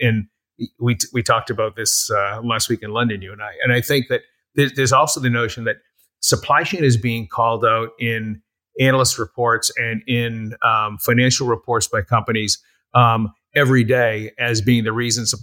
And 0.00 0.26
we, 0.80 0.96
we 1.12 1.22
talked 1.22 1.50
about 1.50 1.76
this 1.76 2.10
uh, 2.10 2.40
last 2.42 2.68
week 2.68 2.82
in 2.82 2.90
London, 2.90 3.22
you 3.22 3.32
and 3.32 3.42
I. 3.42 3.52
And 3.62 3.72
I 3.72 3.80
think 3.80 4.06
that 4.08 4.22
there's 4.54 4.92
also 4.92 5.20
the 5.20 5.30
notion 5.30 5.64
that 5.64 5.76
supply 6.20 6.62
chain 6.62 6.84
is 6.84 6.96
being 6.96 7.26
called 7.26 7.64
out 7.64 7.90
in 7.98 8.42
analyst 8.80 9.18
reports 9.18 9.70
and 9.76 10.02
in 10.06 10.54
um, 10.62 10.98
financial 10.98 11.46
reports 11.46 11.86
by 11.88 12.02
companies 12.02 12.58
um, 12.94 13.32
every 13.54 13.84
day 13.84 14.32
as 14.38 14.60
being 14.60 14.84
the 14.84 14.92
reasons 14.92 15.34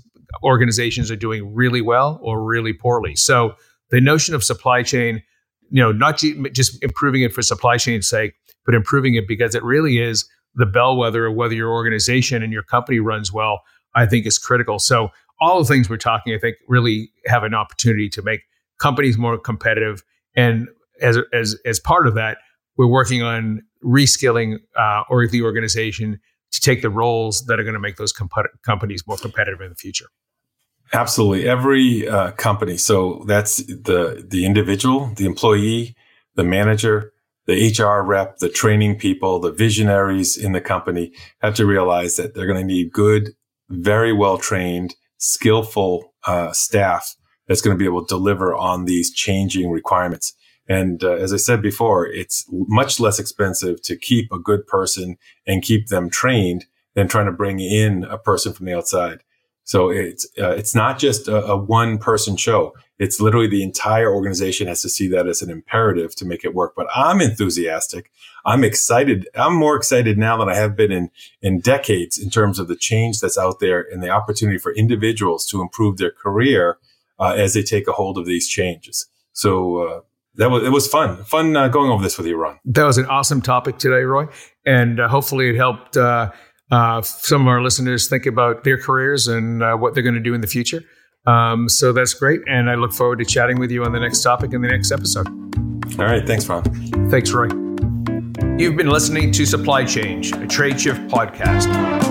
organizations 0.44 1.10
are 1.10 1.16
doing 1.16 1.54
really 1.54 1.82
well 1.82 2.20
or 2.22 2.44
really 2.44 2.74
poorly. 2.74 3.16
So 3.16 3.56
the 3.90 4.02
notion 4.02 4.36
of 4.36 4.44
supply 4.44 4.84
chain, 4.84 5.24
you 5.70 5.82
know, 5.82 5.92
not 5.92 6.18
just 6.18 6.82
improving 6.84 7.22
it 7.22 7.34
for 7.34 7.42
supply 7.42 7.78
chain's 7.78 8.08
sake, 8.08 8.34
but 8.66 8.76
improving 8.76 9.16
it 9.16 9.28
because 9.28 9.56
it 9.56 9.64
really 9.64 10.00
is 10.00 10.28
the 10.56 10.66
bellwether 10.66 11.28
of 11.28 11.36
whether 11.36 11.54
your 11.54 11.72
organization 11.72 12.44
and 12.44 12.52
your 12.52 12.64
company 12.64 13.00
runs 13.00 13.32
well, 13.32 13.62
I 13.96 14.06
think 14.06 14.26
is 14.26 14.38
critical. 14.38 14.80
So 14.80 15.10
all 15.40 15.60
the 15.60 15.66
things 15.66 15.90
we're 15.90 15.98
talking, 15.98 16.34
I 16.34 16.38
think, 16.38 16.58
really 16.68 17.12
have 17.26 17.44
an 17.44 17.54
opportunity 17.54 18.10
to 18.10 18.22
make 18.22 18.42
companies 18.80 19.18
more 19.18 19.38
competitive. 19.38 20.04
And 20.36 20.68
as 21.02 21.18
as 21.34 21.56
as 21.66 21.80
part 21.80 22.08
of 22.08 22.16
that, 22.16 22.38
we're 22.78 22.88
working 22.88 23.22
on 23.22 23.62
reskilling 23.84 24.58
uh, 24.78 25.04
or 25.10 25.28
the 25.28 25.42
organization 25.42 26.20
to 26.52 26.62
take 26.62 26.82
the 26.82 26.90
roles 26.90 27.46
that 27.46 27.60
are 27.60 27.64
going 27.64 27.74
to 27.74 27.80
make 27.80 27.98
those 27.98 28.12
comp- 28.12 28.32
companies 28.66 29.04
more 29.08 29.18
competitive 29.18 29.62
in 29.62 29.70
the 29.70 29.76
future. 29.76 30.08
Absolutely, 30.92 31.48
every 31.48 32.08
uh, 32.08 32.32
company. 32.32 32.78
So 32.78 33.24
that's 33.28 33.58
the 33.58 34.26
the 34.28 34.46
individual, 34.46 35.12
the 35.16 35.26
employee, 35.26 35.96
the 36.36 36.44
manager, 36.44 37.14
the 37.46 37.74
HR 37.78 38.04
rep, 38.04 38.38
the 38.38 38.50
training 38.50 38.98
people, 38.98 39.40
the 39.40 39.52
visionaries 39.52 40.36
in 40.36 40.52
the 40.52 40.62
company 40.62 41.12
have 41.42 41.54
to 41.56 41.66
realize 41.66 42.16
that 42.16 42.34
they're 42.34 42.48
going 42.48 42.60
to 42.60 42.66
need 42.66 42.92
good, 42.92 43.36
very 43.70 44.14
well 44.14 44.38
trained, 44.38 44.96
skillful 45.18 46.14
uh, 46.26 46.52
staff 46.54 47.16
that's 47.48 47.62
going 47.62 47.76
to 47.76 47.80
be 47.80 47.86
able 47.86 48.06
to 48.06 48.16
deliver 48.16 48.56
on 48.56 48.86
these 48.86 49.12
changing 49.12 49.70
requirements. 49.70 50.34
And 50.68 51.04
uh, 51.04 51.14
as 51.14 51.34
I 51.34 51.38
said 51.38 51.62
before, 51.62 52.06
it's 52.08 52.46
much 52.52 53.00
less 53.00 53.20
expensive 53.20 53.82
to 53.84 53.96
keep 53.96 54.32
a 54.32 54.40
good 54.40 54.68
person 54.68 55.18
and 55.48 55.64
keep 55.64 55.88
them 55.88 56.10
trained 56.10 56.66
than 56.94 57.08
trying 57.08 57.26
to 57.26 57.32
bring 57.32 57.60
in 57.60 58.04
a 58.04 58.18
person 58.18 58.54
from 58.54 58.68
the 58.68 58.78
outside. 58.78 59.24
So 59.70 59.92
it's 59.92 60.26
uh, 60.42 60.50
it's 60.50 60.74
not 60.74 60.98
just 60.98 61.28
a, 61.28 61.46
a 61.46 61.56
one 61.56 62.00
person 62.00 62.38
show. 62.38 62.74
It's 62.98 63.22
literally 63.22 63.46
the 63.46 63.62
entire 63.62 64.12
organization 64.12 64.66
has 64.66 64.82
to 64.82 64.90
see 64.90 65.08
that 65.10 65.28
as 65.28 65.44
an 65.44 65.52
imperative 65.52 66.16
to 66.16 66.26
make 66.26 66.44
it 66.44 66.56
work. 66.56 66.74
But 66.76 66.88
I'm 66.96 67.22
enthusiastic. 67.22 68.10
I'm 68.48 68.64
excited. 68.64 69.28
I'm 69.36 69.54
more 69.54 69.76
excited 69.76 70.18
now 70.18 70.38
than 70.38 70.50
I 70.50 70.56
have 70.56 70.76
been 70.76 70.92
in 70.92 71.12
in 71.44 71.60
decades 71.60 72.18
in 72.18 72.32
terms 72.32 72.58
of 72.58 72.68
the 72.68 72.76
change 72.76 73.20
that's 73.20 73.38
out 73.38 73.60
there 73.60 73.86
and 73.92 74.02
the 74.02 74.10
opportunity 74.10 74.58
for 74.58 74.74
individuals 74.74 75.46
to 75.52 75.62
improve 75.62 75.98
their 75.98 76.12
career 76.12 76.80
uh, 77.20 77.36
as 77.38 77.54
they 77.54 77.62
take 77.62 77.88
a 77.88 77.92
hold 77.92 78.18
of 78.18 78.26
these 78.26 78.48
changes. 78.48 79.06
So 79.34 79.78
uh, 79.88 80.02
that 80.34 80.50
was 80.50 80.64
it 80.64 80.72
was 80.72 80.88
fun, 80.88 81.24
fun 81.26 81.56
uh, 81.56 81.68
going 81.68 81.92
over 81.92 82.02
this 82.02 82.18
with 82.18 82.26
you, 82.26 82.38
Ron. 82.38 82.58
That 82.66 82.86
was 82.86 82.98
an 82.98 83.06
awesome 83.06 83.44
topic 83.44 83.78
today, 83.78 84.02
Roy, 84.02 84.30
and 84.66 85.00
uh, 85.00 85.08
hopefully 85.10 85.52
it 85.52 85.58
helped 85.58 85.96
uh, 86.72 87.02
some 87.02 87.42
of 87.42 87.48
our 87.48 87.62
listeners 87.62 88.08
think 88.08 88.26
about 88.26 88.64
their 88.64 88.78
careers 88.78 89.28
and 89.28 89.64
uh, 89.64 89.76
what 89.76 89.94
they're 89.94 90.04
going 90.04 90.16
to 90.16 90.22
do 90.22 90.34
in 90.34 90.42
the 90.42 90.48
future. 90.48 90.84
Um, 91.26 91.70
so 91.70 91.92
that's 91.92 92.14
great. 92.14 92.42
And 92.48 92.70
I 92.70 92.76
look 92.76 92.94
forward 92.94 93.20
to 93.20 93.26
chatting 93.26 93.60
with 93.60 93.72
you 93.72 93.84
on 93.84 93.92
the 93.92 94.00
next 94.00 94.22
topic 94.22 94.54
in 94.54 94.62
the 94.62 94.70
next 94.70 94.92
episode. 94.92 95.28
All 96.00 96.06
right. 96.06 96.26
Thanks, 96.26 96.48
Ron. 96.48 96.64
Thanks, 97.10 97.32
Roy. 97.32 97.48
You've 98.58 98.76
been 98.76 98.90
listening 98.90 99.32
to 99.34 99.46
Supply 99.46 99.86
Change, 99.86 100.32
a 100.34 100.48
Tradeshift 100.48 101.10
podcast. 101.10 102.09